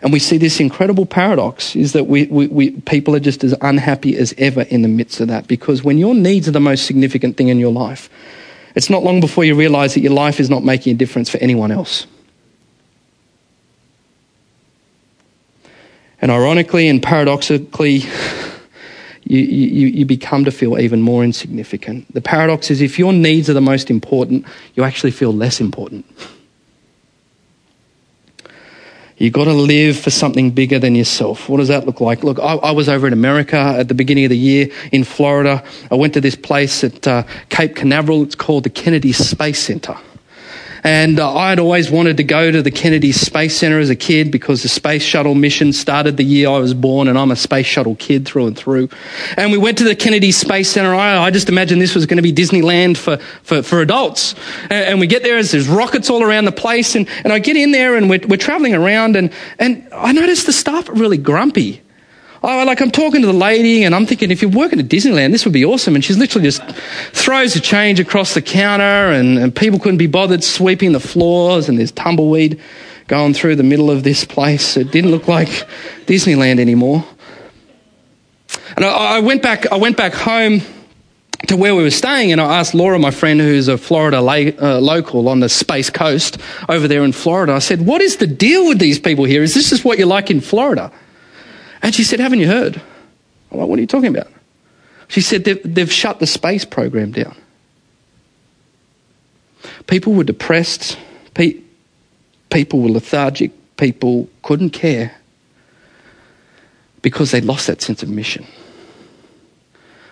and 0.00 0.12
we 0.12 0.18
see 0.18 0.36
this 0.36 0.58
incredible 0.58 1.06
paradox 1.06 1.76
is 1.76 1.92
that 1.92 2.08
we, 2.08 2.24
we, 2.26 2.48
we, 2.48 2.70
people 2.72 3.14
are 3.14 3.20
just 3.20 3.44
as 3.44 3.54
unhappy 3.60 4.16
as 4.16 4.34
ever 4.36 4.62
in 4.62 4.82
the 4.82 4.88
midst 4.88 5.20
of 5.20 5.28
that 5.28 5.46
because 5.46 5.84
when 5.84 5.96
your 5.96 6.12
needs 6.12 6.48
are 6.48 6.52
the 6.52 6.58
most 6.58 6.86
significant 6.86 7.36
thing 7.36 7.48
in 7.48 7.60
your 7.60 7.70
life, 7.70 8.10
it's 8.74 8.90
not 8.90 9.04
long 9.04 9.20
before 9.20 9.44
you 9.44 9.54
realize 9.54 9.94
that 9.94 10.00
your 10.00 10.12
life 10.12 10.40
is 10.40 10.50
not 10.50 10.64
making 10.64 10.94
a 10.94 10.96
difference 10.96 11.30
for 11.30 11.38
anyone 11.38 11.70
else. 11.70 12.08
And 16.22 16.30
ironically 16.30 16.88
and 16.88 17.02
paradoxically, 17.02 18.04
you, 19.24 19.38
you, 19.38 19.86
you 19.88 20.06
become 20.06 20.44
to 20.44 20.52
feel 20.52 20.78
even 20.78 21.02
more 21.02 21.24
insignificant. 21.24 22.12
The 22.14 22.20
paradox 22.20 22.70
is 22.70 22.80
if 22.80 22.98
your 22.98 23.12
needs 23.12 23.50
are 23.50 23.54
the 23.54 23.60
most 23.60 23.90
important, 23.90 24.46
you 24.74 24.84
actually 24.84 25.10
feel 25.10 25.32
less 25.32 25.60
important. 25.60 26.06
You've 29.16 29.32
got 29.32 29.44
to 29.44 29.52
live 29.52 29.98
for 29.98 30.10
something 30.10 30.50
bigger 30.50 30.78
than 30.78 30.94
yourself. 30.94 31.48
What 31.48 31.58
does 31.58 31.68
that 31.68 31.86
look 31.86 32.00
like? 32.00 32.24
Look, 32.24 32.38
I, 32.38 32.54
I, 32.54 32.70
was 32.72 32.88
over 32.88 33.06
in 33.06 33.12
America 33.12 33.56
at 33.56 33.86
the 33.86 33.94
beginning 33.94 34.24
of 34.24 34.30
the 34.30 34.38
year 34.38 34.68
in 34.90 35.04
Florida. 35.04 35.62
I 35.90 35.94
went 35.94 36.14
to 36.14 36.20
this 36.20 36.34
place 36.34 36.82
at 36.82 37.06
uh, 37.06 37.22
Cape 37.48 37.76
Canaveral. 37.76 38.24
It's 38.24 38.34
called 38.34 38.64
the 38.64 38.70
Kennedy 38.70 39.12
Space 39.12 39.60
Center. 39.60 39.96
And 40.84 41.20
uh, 41.20 41.34
I 41.34 41.50
had 41.50 41.60
always 41.60 41.90
wanted 41.90 42.16
to 42.16 42.24
go 42.24 42.50
to 42.50 42.60
the 42.60 42.70
Kennedy 42.70 43.12
Space 43.12 43.56
Center 43.56 43.78
as 43.78 43.88
a 43.88 43.96
kid 43.96 44.32
because 44.32 44.62
the 44.62 44.68
space 44.68 45.02
shuttle 45.02 45.34
mission 45.34 45.72
started 45.72 46.16
the 46.16 46.24
year 46.24 46.48
I 46.48 46.58
was 46.58 46.74
born, 46.74 47.06
and 47.06 47.16
I'm 47.16 47.30
a 47.30 47.36
space 47.36 47.66
shuttle 47.66 47.94
kid 47.94 48.26
through 48.26 48.48
and 48.48 48.56
through. 48.56 48.88
And 49.36 49.52
we 49.52 49.58
went 49.58 49.78
to 49.78 49.84
the 49.84 49.94
Kennedy 49.94 50.32
Space 50.32 50.70
Center. 50.70 50.92
I, 50.92 51.18
I 51.18 51.30
just 51.30 51.48
imagined 51.48 51.80
this 51.80 51.94
was 51.94 52.06
going 52.06 52.16
to 52.16 52.22
be 52.22 52.32
Disneyland 52.32 52.96
for, 52.96 53.18
for, 53.42 53.62
for 53.62 53.80
adults. 53.80 54.34
And, 54.64 54.72
and, 54.72 55.00
we 55.00 55.06
get 55.06 55.22
there, 55.22 55.38
as 55.38 55.52
there's 55.52 55.68
rockets 55.68 56.10
all 56.10 56.22
around 56.22 56.46
the 56.46 56.52
place. 56.52 56.96
And, 56.96 57.08
and 57.22 57.32
I 57.32 57.38
get 57.38 57.56
in 57.56 57.70
there, 57.70 57.96
and 57.96 58.10
we're, 58.10 58.20
we're 58.26 58.36
traveling 58.36 58.74
around, 58.74 59.14
and, 59.14 59.32
and 59.60 59.88
I 59.92 60.12
noticed 60.12 60.46
the 60.46 60.52
staff 60.52 60.88
are 60.88 60.94
really 60.94 61.18
grumpy. 61.18 61.82
I, 62.42 62.64
like 62.64 62.80
I'm 62.80 62.90
talking 62.90 63.20
to 63.20 63.26
the 63.26 63.32
lady 63.32 63.84
and 63.84 63.94
I'm 63.94 64.06
thinking 64.06 64.30
if 64.30 64.42
you're 64.42 64.50
working 64.50 64.80
at 64.80 64.86
Disneyland, 64.86 65.30
this 65.30 65.44
would 65.44 65.54
be 65.54 65.64
awesome. 65.64 65.94
And 65.94 66.04
she's 66.04 66.18
literally 66.18 66.46
just 66.46 66.62
throws 67.12 67.54
the 67.54 67.60
change 67.60 68.00
across 68.00 68.34
the 68.34 68.42
counter 68.42 68.84
and, 68.84 69.38
and 69.38 69.54
people 69.54 69.78
couldn't 69.78 69.98
be 69.98 70.08
bothered 70.08 70.42
sweeping 70.42 70.92
the 70.92 71.00
floors 71.00 71.68
and 71.68 71.78
there's 71.78 71.92
tumbleweed 71.92 72.60
going 73.06 73.34
through 73.34 73.56
the 73.56 73.62
middle 73.62 73.90
of 73.90 74.02
this 74.02 74.24
place. 74.24 74.76
It 74.76 74.90
didn't 74.90 75.10
look 75.10 75.28
like 75.28 75.48
Disneyland 76.06 76.58
anymore. 76.58 77.04
And 78.76 78.84
I, 78.84 79.16
I 79.16 79.20
went 79.20 79.42
back, 79.42 79.70
I 79.70 79.76
went 79.76 79.96
back 79.96 80.14
home 80.14 80.62
to 81.48 81.56
where 81.56 81.74
we 81.74 81.82
were 81.82 81.90
staying, 81.90 82.32
and 82.32 82.40
I 82.40 82.60
asked 82.60 82.74
Laura, 82.74 82.98
my 82.98 83.10
friend, 83.10 83.40
who's 83.40 83.68
a 83.68 83.76
Florida 83.76 84.20
la- 84.20 84.34
uh, 84.34 84.80
local 84.80 85.28
on 85.28 85.40
the 85.40 85.48
Space 85.48 85.90
Coast 85.90 86.38
over 86.68 86.86
there 86.86 87.02
in 87.02 87.12
Florida, 87.12 87.52
I 87.52 87.58
said, 87.58 87.84
What 87.84 88.00
is 88.00 88.16
the 88.18 88.26
deal 88.26 88.68
with 88.68 88.78
these 88.78 88.98
people 88.98 89.24
here? 89.24 89.42
Is 89.42 89.54
this 89.54 89.70
just 89.70 89.84
what 89.84 89.98
you 89.98 90.06
like 90.06 90.30
in 90.30 90.40
Florida? 90.40 90.92
And 91.82 91.94
she 91.94 92.04
said, 92.04 92.20
Haven't 92.20 92.38
you 92.38 92.46
heard? 92.46 92.80
I'm 93.50 93.58
like, 93.58 93.68
What 93.68 93.78
are 93.78 93.82
you 93.82 93.88
talking 93.88 94.14
about? 94.16 94.32
She 95.08 95.20
said, 95.20 95.44
They've, 95.44 95.74
they've 95.74 95.92
shut 95.92 96.20
the 96.20 96.26
space 96.26 96.64
program 96.64 97.12
down. 97.12 97.36
People 99.86 100.14
were 100.14 100.24
depressed, 100.24 100.98
pe- 101.34 101.60
people 102.50 102.80
were 102.80 102.88
lethargic, 102.88 103.52
people 103.76 104.28
couldn't 104.42 104.70
care 104.70 105.14
because 107.02 107.32
they'd 107.32 107.44
lost 107.44 107.66
that 107.66 107.82
sense 107.82 108.02
of 108.02 108.08
mission. 108.08 108.46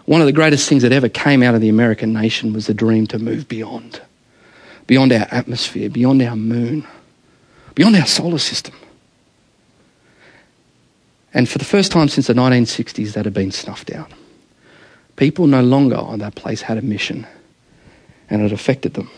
One 0.06 0.20
of 0.20 0.26
the 0.26 0.32
greatest 0.32 0.68
things 0.68 0.82
that 0.82 0.92
ever 0.92 1.08
came 1.08 1.42
out 1.42 1.54
of 1.54 1.60
the 1.60 1.68
American 1.68 2.12
nation 2.12 2.52
was 2.52 2.66
the 2.66 2.74
dream 2.74 3.06
to 3.08 3.18
move 3.18 3.46
beyond, 3.48 4.00
beyond 4.86 5.12
our 5.12 5.26
atmosphere, 5.30 5.88
beyond 5.88 6.20
our 6.22 6.34
moon, 6.34 6.86
beyond 7.76 7.94
our 7.94 8.06
solar 8.06 8.38
system. 8.38 8.74
And 11.32 11.48
for 11.48 11.58
the 11.58 11.64
first 11.64 11.92
time 11.92 12.08
since 12.08 12.26
the 12.26 12.34
1960s, 12.34 13.12
that 13.12 13.24
had 13.24 13.34
been 13.34 13.52
snuffed 13.52 13.90
out. 13.92 14.10
People 15.16 15.46
no 15.46 15.62
longer 15.62 15.96
on 15.96 16.18
that 16.20 16.34
place 16.34 16.62
had 16.62 16.78
a 16.78 16.82
mission, 16.82 17.26
and 18.28 18.42
it 18.42 18.52
affected 18.52 18.94
them. 18.94 19.10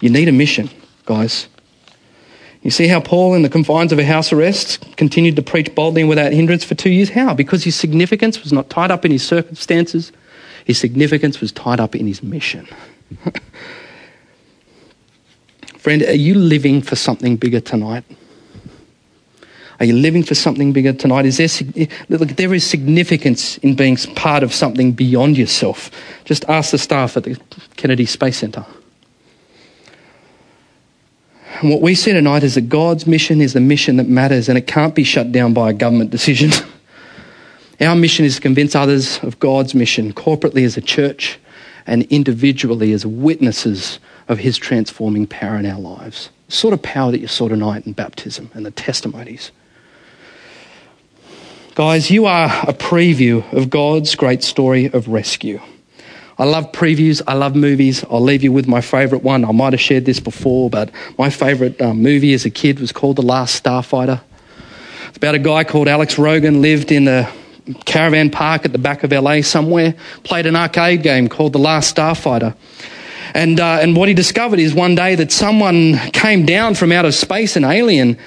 You 0.00 0.10
need 0.10 0.28
a 0.28 0.32
mission, 0.32 0.70
guys. 1.04 1.46
You 2.62 2.70
see 2.70 2.88
how 2.88 3.00
Paul, 3.00 3.34
in 3.34 3.42
the 3.42 3.48
confines 3.48 3.92
of 3.92 3.98
a 3.98 4.04
house 4.04 4.32
arrest, 4.32 4.96
continued 4.96 5.36
to 5.36 5.42
preach 5.42 5.74
boldly 5.74 6.02
and 6.02 6.08
without 6.08 6.32
hindrance 6.32 6.64
for 6.64 6.74
two 6.74 6.90
years? 6.90 7.10
How? 7.10 7.34
Because 7.34 7.64
his 7.64 7.76
significance 7.76 8.42
was 8.42 8.52
not 8.52 8.68
tied 8.68 8.90
up 8.90 9.04
in 9.04 9.10
his 9.10 9.26
circumstances, 9.26 10.12
his 10.64 10.78
significance 10.78 11.40
was 11.40 11.52
tied 11.52 11.80
up 11.80 11.94
in 11.94 12.06
his 12.06 12.22
mission. 12.22 12.68
Friend, 15.78 16.02
are 16.02 16.12
you 16.12 16.34
living 16.34 16.82
for 16.82 16.96
something 16.96 17.36
bigger 17.36 17.60
tonight? 17.60 18.04
Are 19.80 19.86
you 19.86 19.94
living 19.94 20.22
for 20.22 20.34
something 20.34 20.74
bigger 20.74 20.92
tonight? 20.92 21.24
Is 21.24 21.38
there, 21.38 21.88
look, 22.10 22.28
there 22.28 22.52
is 22.52 22.66
significance 22.66 23.56
in 23.58 23.74
being 23.74 23.96
part 23.96 24.42
of 24.42 24.52
something 24.52 24.92
beyond 24.92 25.38
yourself. 25.38 25.90
Just 26.26 26.44
ask 26.50 26.70
the 26.70 26.78
staff 26.78 27.16
at 27.16 27.24
the 27.24 27.40
Kennedy 27.76 28.04
Space 28.04 28.36
Center. 28.36 28.66
And 31.60 31.70
what 31.70 31.80
we 31.80 31.94
see 31.94 32.12
tonight 32.12 32.42
is 32.42 32.56
that 32.56 32.68
God's 32.68 33.06
mission 33.06 33.40
is 33.40 33.54
the 33.54 33.60
mission 33.60 33.96
that 33.96 34.06
matters 34.06 34.50
and 34.50 34.58
it 34.58 34.66
can't 34.66 34.94
be 34.94 35.02
shut 35.02 35.32
down 35.32 35.54
by 35.54 35.70
a 35.70 35.72
government 35.72 36.10
decision. 36.10 36.50
Our 37.80 37.96
mission 37.96 38.26
is 38.26 38.36
to 38.36 38.42
convince 38.42 38.74
others 38.74 39.18
of 39.22 39.38
God's 39.38 39.74
mission, 39.74 40.12
corporately 40.12 40.66
as 40.66 40.76
a 40.76 40.82
church 40.82 41.38
and 41.86 42.02
individually 42.04 42.92
as 42.92 43.06
witnesses 43.06 43.98
of 44.28 44.38
His 44.38 44.58
transforming 44.58 45.26
power 45.26 45.56
in 45.56 45.64
our 45.64 45.80
lives. 45.80 46.28
The 46.48 46.52
sort 46.52 46.74
of 46.74 46.82
power 46.82 47.10
that 47.10 47.20
you 47.20 47.26
saw 47.26 47.48
tonight 47.48 47.86
in 47.86 47.94
baptism 47.94 48.50
and 48.52 48.66
the 48.66 48.70
testimonies. 48.70 49.50
Guys, 51.80 52.10
you 52.10 52.26
are 52.26 52.50
a 52.68 52.74
preview 52.74 53.42
of 53.54 53.70
God's 53.70 54.14
great 54.14 54.42
story 54.42 54.92
of 54.92 55.08
rescue. 55.08 55.58
I 56.38 56.44
love 56.44 56.72
previews. 56.72 57.22
I 57.26 57.32
love 57.32 57.56
movies. 57.56 58.04
I'll 58.10 58.20
leave 58.20 58.42
you 58.42 58.52
with 58.52 58.68
my 58.68 58.82
favourite 58.82 59.24
one. 59.24 59.46
I 59.46 59.52
might 59.52 59.72
have 59.72 59.80
shared 59.80 60.04
this 60.04 60.20
before, 60.20 60.68
but 60.68 60.90
my 61.16 61.30
favourite 61.30 61.80
um, 61.80 62.02
movie 62.02 62.34
as 62.34 62.44
a 62.44 62.50
kid 62.50 62.80
was 62.80 62.92
called 62.92 63.16
The 63.16 63.22
Last 63.22 63.64
Starfighter. 63.64 64.20
It's 65.08 65.16
about 65.16 65.34
a 65.34 65.38
guy 65.38 65.64
called 65.64 65.88
Alex 65.88 66.18
Rogan, 66.18 66.60
lived 66.60 66.92
in 66.92 67.08
a 67.08 67.32
caravan 67.86 68.28
park 68.28 68.66
at 68.66 68.72
the 68.72 68.78
back 68.78 69.02
of 69.02 69.10
LA 69.10 69.40
somewhere, 69.40 69.94
played 70.22 70.44
an 70.44 70.56
arcade 70.56 71.02
game 71.02 71.30
called 71.30 71.54
The 71.54 71.60
Last 71.60 71.96
Starfighter. 71.96 72.54
And, 73.32 73.58
uh, 73.58 73.78
and 73.80 73.96
what 73.96 74.06
he 74.06 74.12
discovered 74.12 74.58
is 74.58 74.74
one 74.74 74.96
day 74.96 75.14
that 75.14 75.32
someone 75.32 75.96
came 76.12 76.44
down 76.44 76.74
from 76.74 76.92
outer 76.92 77.10
space, 77.10 77.56
an 77.56 77.64
alien, 77.64 78.18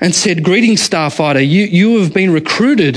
and 0.00 0.14
said, 0.14 0.42
Greetings, 0.42 0.86
Starfighter. 0.88 1.40
You, 1.40 1.64
you 1.64 2.00
have 2.00 2.12
been 2.12 2.32
recruited 2.32 2.94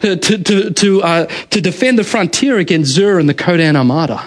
to, 0.00 0.16
to, 0.16 0.70
to, 0.70 1.02
uh, 1.02 1.26
to 1.26 1.60
defend 1.60 1.98
the 1.98 2.04
frontier 2.04 2.58
against 2.58 2.96
Xur 2.96 3.18
and 3.18 3.28
the 3.28 3.34
Ko-Dan 3.34 3.76
Armada. 3.76 4.24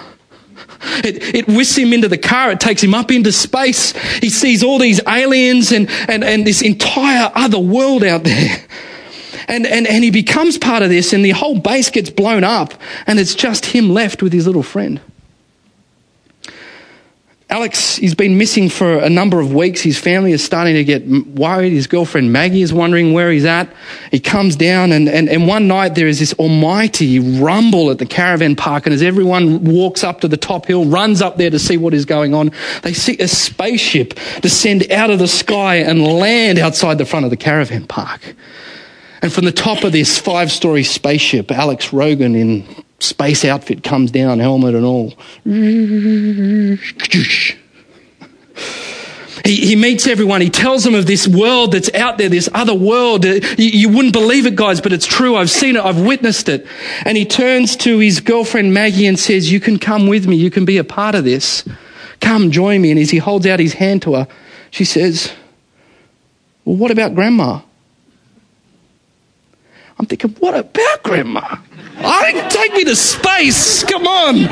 It, 1.04 1.34
it 1.34 1.46
whisks 1.46 1.76
him 1.76 1.92
into 1.92 2.08
the 2.08 2.18
car. 2.18 2.50
It 2.50 2.60
takes 2.60 2.82
him 2.82 2.94
up 2.94 3.10
into 3.10 3.32
space. 3.32 3.92
He 4.18 4.30
sees 4.30 4.62
all 4.62 4.78
these 4.78 5.00
aliens 5.06 5.72
and, 5.72 5.88
and, 6.08 6.22
and 6.22 6.46
this 6.46 6.62
entire 6.62 7.32
other 7.34 7.58
world 7.58 8.04
out 8.04 8.24
there. 8.24 8.64
And, 9.48 9.66
and, 9.66 9.86
and 9.86 10.02
he 10.02 10.10
becomes 10.10 10.56
part 10.56 10.82
of 10.82 10.88
this, 10.88 11.12
and 11.12 11.24
the 11.24 11.30
whole 11.30 11.58
base 11.58 11.90
gets 11.90 12.08
blown 12.08 12.44
up, 12.44 12.72
and 13.06 13.18
it's 13.18 13.34
just 13.34 13.66
him 13.66 13.90
left 13.90 14.22
with 14.22 14.32
his 14.32 14.46
little 14.46 14.62
friend. 14.62 15.00
Alex, 17.54 17.94
he's 17.94 18.16
been 18.16 18.36
missing 18.36 18.68
for 18.68 18.98
a 18.98 19.08
number 19.08 19.38
of 19.38 19.54
weeks. 19.54 19.80
His 19.80 19.96
family 19.96 20.32
is 20.32 20.42
starting 20.42 20.74
to 20.74 20.82
get 20.82 21.06
worried. 21.06 21.70
His 21.70 21.86
girlfriend 21.86 22.32
Maggie 22.32 22.62
is 22.62 22.72
wondering 22.72 23.12
where 23.12 23.30
he's 23.30 23.44
at. 23.44 23.72
He 24.10 24.18
comes 24.18 24.56
down, 24.56 24.90
and, 24.90 25.08
and, 25.08 25.28
and 25.28 25.46
one 25.46 25.68
night 25.68 25.94
there 25.94 26.08
is 26.08 26.18
this 26.18 26.32
almighty 26.32 27.20
rumble 27.20 27.92
at 27.92 27.98
the 27.98 28.06
caravan 28.06 28.56
park. 28.56 28.86
And 28.86 28.92
as 28.92 29.02
everyone 29.02 29.62
walks 29.62 30.02
up 30.02 30.22
to 30.22 30.26
the 30.26 30.36
top 30.36 30.66
hill, 30.66 30.84
runs 30.86 31.22
up 31.22 31.36
there 31.36 31.48
to 31.48 31.60
see 31.60 31.76
what 31.76 31.94
is 31.94 32.04
going 32.04 32.34
on, 32.34 32.50
they 32.82 32.92
see 32.92 33.16
a 33.20 33.28
spaceship 33.28 34.14
descend 34.40 34.90
out 34.90 35.10
of 35.10 35.20
the 35.20 35.28
sky 35.28 35.76
and 35.76 36.02
land 36.02 36.58
outside 36.58 36.98
the 36.98 37.06
front 37.06 37.24
of 37.24 37.30
the 37.30 37.36
caravan 37.36 37.86
park. 37.86 38.34
And 39.22 39.32
from 39.32 39.44
the 39.44 39.52
top 39.52 39.84
of 39.84 39.92
this 39.92 40.18
five 40.18 40.50
story 40.50 40.82
spaceship, 40.82 41.52
Alex 41.52 41.92
Rogan 41.92 42.34
in 42.34 42.66
space 43.04 43.44
outfit 43.44 43.82
comes 43.82 44.10
down, 44.10 44.38
helmet 44.38 44.74
and 44.74 44.84
all. 44.84 45.14
He, 49.44 49.56
he, 49.56 49.76
meets 49.76 50.06
everyone. 50.06 50.40
He 50.40 50.48
tells 50.48 50.84
them 50.84 50.94
of 50.94 51.04
this 51.04 51.28
world 51.28 51.72
that's 51.72 51.92
out 51.92 52.16
there, 52.16 52.30
this 52.30 52.48
other 52.54 52.74
world. 52.74 53.26
Uh, 53.26 53.40
you, 53.58 53.68
you 53.68 53.88
wouldn't 53.90 54.14
believe 54.14 54.46
it, 54.46 54.56
guys, 54.56 54.80
but 54.80 54.90
it's 54.90 55.04
true. 55.04 55.36
I've 55.36 55.50
seen 55.50 55.76
it. 55.76 55.84
I've 55.84 56.00
witnessed 56.00 56.48
it. 56.48 56.66
And 57.04 57.18
he 57.18 57.26
turns 57.26 57.76
to 57.76 57.98
his 57.98 58.20
girlfriend 58.20 58.72
Maggie 58.72 59.06
and 59.06 59.18
says, 59.18 59.52
You 59.52 59.60
can 59.60 59.78
come 59.78 60.06
with 60.06 60.26
me. 60.26 60.36
You 60.36 60.50
can 60.50 60.64
be 60.64 60.78
a 60.78 60.84
part 60.84 61.14
of 61.14 61.24
this. 61.24 61.62
Come, 62.20 62.52
join 62.52 62.80
me. 62.80 62.90
And 62.90 62.98
as 62.98 63.10
he 63.10 63.18
holds 63.18 63.46
out 63.46 63.60
his 63.60 63.74
hand 63.74 64.00
to 64.02 64.14
her, 64.14 64.28
she 64.70 64.86
says, 64.86 65.30
Well, 66.64 66.76
what 66.76 66.90
about 66.90 67.14
grandma? 67.14 67.60
I'm 69.98 70.06
thinking, 70.06 70.30
What 70.40 70.54
about 70.54 71.02
grandma? 71.02 71.56
I 71.98 72.48
take 72.50 72.72
me 72.72 72.84
to 72.84 72.96
space. 72.96 73.84
Come 73.84 74.06
on. 74.06 74.48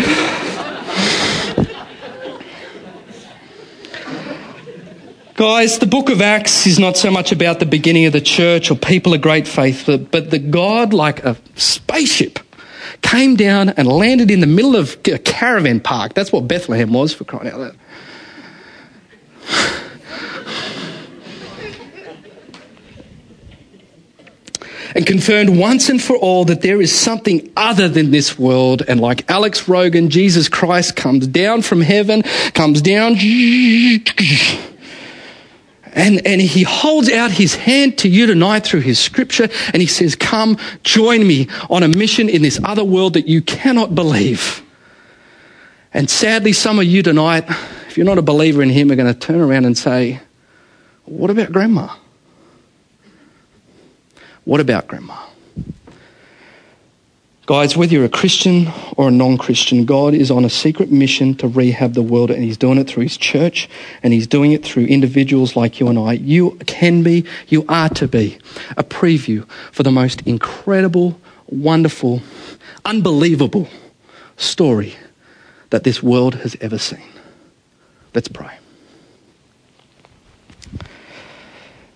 Guys, 5.35 5.79
the 5.79 5.87
book 5.87 6.09
of 6.11 6.21
Acts 6.21 6.67
is 6.67 6.79
not 6.79 6.97
so 6.97 7.11
much 7.11 7.33
about 7.33 7.59
the 7.59 7.67
beginning 7.67 8.05
of 8.05 8.13
the 8.13 8.21
church 8.21 8.71
or 8.71 8.77
people 8.77 9.15
of 9.15 9.23
great 9.23 9.49
faith, 9.49 9.85
but, 9.87 10.11
but 10.11 10.31
the 10.31 10.39
God, 10.39 10.93
like 10.93 11.25
a 11.25 11.37
spaceship, 11.57 12.39
came 13.01 13.35
down 13.35 13.71
and 13.71 13.89
landed 13.89 14.31
in 14.31 14.41
the 14.41 14.47
middle 14.47 14.77
of 14.77 14.97
a 15.07 15.19
caravan 15.19 15.81
park. 15.81 16.15
That's 16.15 16.31
what 16.33 16.47
Bethlehem 16.47 16.93
was 16.93 17.13
for 17.15 17.25
crying 17.25 17.49
out 17.49 17.59
loud. 17.59 17.77
And 24.95 25.07
confirmed 25.07 25.57
once 25.59 25.89
and 25.89 26.03
for 26.03 26.17
all 26.17 26.45
that 26.47 26.63
there 26.63 26.81
is 26.81 26.97
something 26.97 27.51
other 27.57 27.89
than 27.89 28.11
this 28.11 28.39
world. 28.39 28.83
And 28.87 29.01
like 29.01 29.31
Alex 29.31 29.69
Rogan, 29.69 30.11
Jesus 30.11 30.49
Christ 30.49 30.97
comes 30.97 31.27
down 31.27 31.63
from 31.63 31.81
heaven, 31.81 32.23
comes 32.55 32.83
down, 32.83 33.17
and, 35.95 36.27
and 36.27 36.41
he 36.41 36.63
holds 36.63 37.11
out 37.11 37.31
his 37.31 37.55
hand 37.55 37.99
to 37.99 38.09
you 38.09 38.27
tonight 38.27 38.65
through 38.65 38.81
his 38.81 38.99
scripture, 38.99 39.49
and 39.73 39.83
he 39.83 39.87
says, 39.87 40.17
Come, 40.17 40.57
join 40.83 41.27
me 41.27 41.49
on 41.69 41.83
a 41.83 41.89
mission 41.89 42.29
in 42.29 42.43
this 42.43 42.59
other 42.65 42.85
world 42.85 43.15
that 43.15 43.29
you 43.29 43.43
cannot 43.43 43.95
believe. 43.95 44.63
And 45.95 46.09
sadly, 46.09 46.55
some 46.55 46.79
of 46.79 46.87
you 46.87 47.03
tonight, 47.03 47.45
if 47.89 47.99
you're 47.99 48.07
not 48.07 48.17
a 48.17 48.23
believer 48.23 48.63
in 48.63 48.71
him, 48.71 48.91
are 48.91 48.97
going 48.97 49.13
to 49.13 49.19
turn 49.19 49.41
around 49.41 49.67
and 49.67 49.77
say, 49.77 50.21
What 51.05 51.31
about 51.31 51.53
grandma? 51.53 51.95
What 54.45 54.61
about 54.61 54.89
grandma? 54.89 55.19
Guys, 57.47 57.77
whether 57.77 57.93
you're 57.93 58.05
a 58.05 58.09
Christian 58.09 58.69
or 58.97 59.09
a 59.09 59.11
non 59.11 59.37
Christian, 59.37 59.85
God 59.85 60.15
is 60.15 60.31
on 60.31 60.45
a 60.45 60.51
secret 60.51 60.93
mission 60.93 61.35
to 61.37 61.49
rehab 61.49 61.95
the 61.95 62.03
world, 62.03 62.31
and 62.31 62.43
He's 62.43 62.57
doing 62.57 62.79
it 62.79 62.89
through 62.89 63.03
His 63.03 63.17
church, 63.17 63.69
and 64.03 64.13
He's 64.13 64.29
doing 64.29 64.53
it 64.53 64.65
through 64.65 64.87
individuals 64.87 65.57
like 65.57 65.81
you 65.81 65.89
and 65.89 65.99
I. 65.99 66.13
You 66.13 66.53
can 66.67 67.03
be, 67.03 67.27
you 67.49 67.65
are 67.69 67.89
to 67.91 68.07
be, 68.07 68.39
a 68.77 68.85
preview 68.85 69.49
for 69.73 69.83
the 69.83 69.91
most 69.91 70.23
incredible, 70.23 71.21
wonderful, 71.49 72.23
unbelievable 72.85 73.69
story 74.37 74.95
that 75.71 75.83
this 75.83 76.01
world 76.01 76.37
has 76.37 76.57
ever 76.61 76.79
seen. 76.79 77.03
Let's 78.15 78.29
pray. 78.29 78.57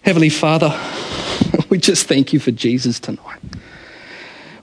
Heavenly 0.03 0.29
Father, 0.29 0.71
we 1.69 1.79
just 1.79 2.07
thank 2.07 2.33
you 2.33 2.41
for 2.41 2.51
Jesus 2.51 3.01
tonight. 3.01 3.41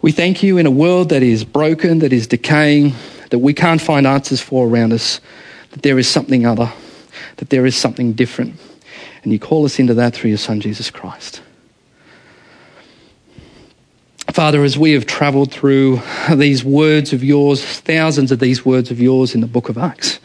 We 0.01 0.11
thank 0.11 0.43
you 0.43 0.57
in 0.57 0.65
a 0.65 0.71
world 0.71 1.09
that 1.09 1.23
is 1.23 1.43
broken, 1.43 1.99
that 1.99 2.11
is 2.11 2.27
decaying, 2.27 2.93
that 3.29 3.39
we 3.39 3.53
can't 3.53 3.81
find 3.81 4.05
answers 4.05 4.41
for 4.41 4.67
around 4.67 4.91
us, 4.91 5.21
that 5.71 5.81
there 5.81 5.97
is 5.97 6.07
something 6.07 6.45
other, 6.45 6.71
that 7.37 7.49
there 7.49 7.65
is 7.65 7.75
something 7.75 8.13
different. 8.13 8.59
And 9.23 9.31
you 9.31 9.39
call 9.39 9.65
us 9.65 9.79
into 9.79 9.93
that 9.93 10.13
through 10.13 10.29
your 10.29 10.37
Son, 10.37 10.59
Jesus 10.59 10.91
Christ. 10.91 11.41
Father, 14.31 14.63
as 14.63 14.77
we 14.77 14.91
have 14.91 15.05
traveled 15.05 15.51
through 15.51 16.01
these 16.33 16.65
words 16.65 17.13
of 17.13 17.23
yours, 17.23 17.63
thousands 17.63 18.31
of 18.31 18.39
these 18.39 18.65
words 18.65 18.91
of 18.91 18.99
yours 18.99 19.35
in 19.35 19.41
the 19.41 19.47
book 19.47 19.69
of 19.69 19.77
Acts, 19.77 20.19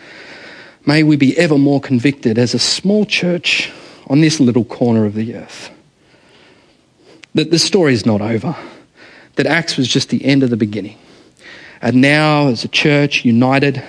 may 0.87 1.03
we 1.03 1.15
be 1.15 1.39
ever 1.39 1.59
more 1.59 1.81
convicted 1.81 2.39
as 2.39 2.53
a 2.53 2.59
small 2.59 3.05
church 3.05 3.71
on 4.09 4.21
this 4.21 4.41
little 4.41 4.65
corner 4.65 5.05
of 5.05 5.15
the 5.15 5.35
earth 5.35 5.71
that 7.35 7.51
the 7.51 7.59
story 7.59 7.93
is 7.93 8.07
not 8.07 8.21
over 8.21 8.57
that 9.39 9.47
Acts 9.47 9.77
was 9.77 9.87
just 9.87 10.09
the 10.09 10.25
end 10.25 10.43
of 10.43 10.51
the 10.51 10.57
beginning. 10.57 10.99
And 11.81 12.01
now, 12.01 12.49
as 12.49 12.65
a 12.65 12.69
church 12.69 13.25
united, 13.25 13.81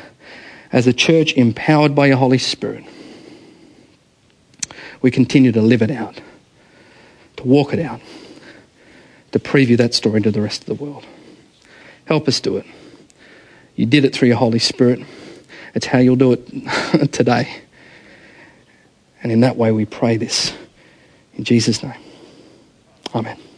as 0.72 0.86
a 0.86 0.94
church 0.94 1.34
empowered 1.34 1.96
by 1.96 2.06
your 2.06 2.18
Holy 2.18 2.38
Spirit, 2.38 2.84
we 5.02 5.10
continue 5.10 5.52
to 5.52 5.62
live 5.62 5.82
it 5.82 5.90
out, 5.90 6.22
to 7.38 7.44
walk 7.44 7.74
it 7.74 7.80
out, 7.80 8.00
to 9.32 9.40
preview 9.40 9.76
that 9.78 9.96
story 9.96 10.22
to 10.22 10.30
the 10.30 10.40
rest 10.40 10.62
of 10.62 10.78
the 10.78 10.84
world. 10.84 11.04
Help 12.06 12.28
us 12.28 12.40
do 12.40 12.58
it. 12.58 12.68
You 13.76 13.88
did 13.88 14.06
it 14.06 14.14
through 14.14 14.28
your 14.28 14.38
Holy 14.38 14.60
Spirit. 14.60 15.00
It's 15.74 15.88
how 15.88 15.98
you'll 15.98 16.16
do 16.16 16.34
it 16.34 17.12
today. 17.12 17.50
And 19.24 19.32
in 19.32 19.40
that 19.40 19.56
way, 19.56 19.72
we 19.72 19.86
pray 19.86 20.18
this. 20.18 20.54
In 21.36 21.44
Jesus' 21.44 21.82
name. 21.82 22.09
Amen. 23.14 23.49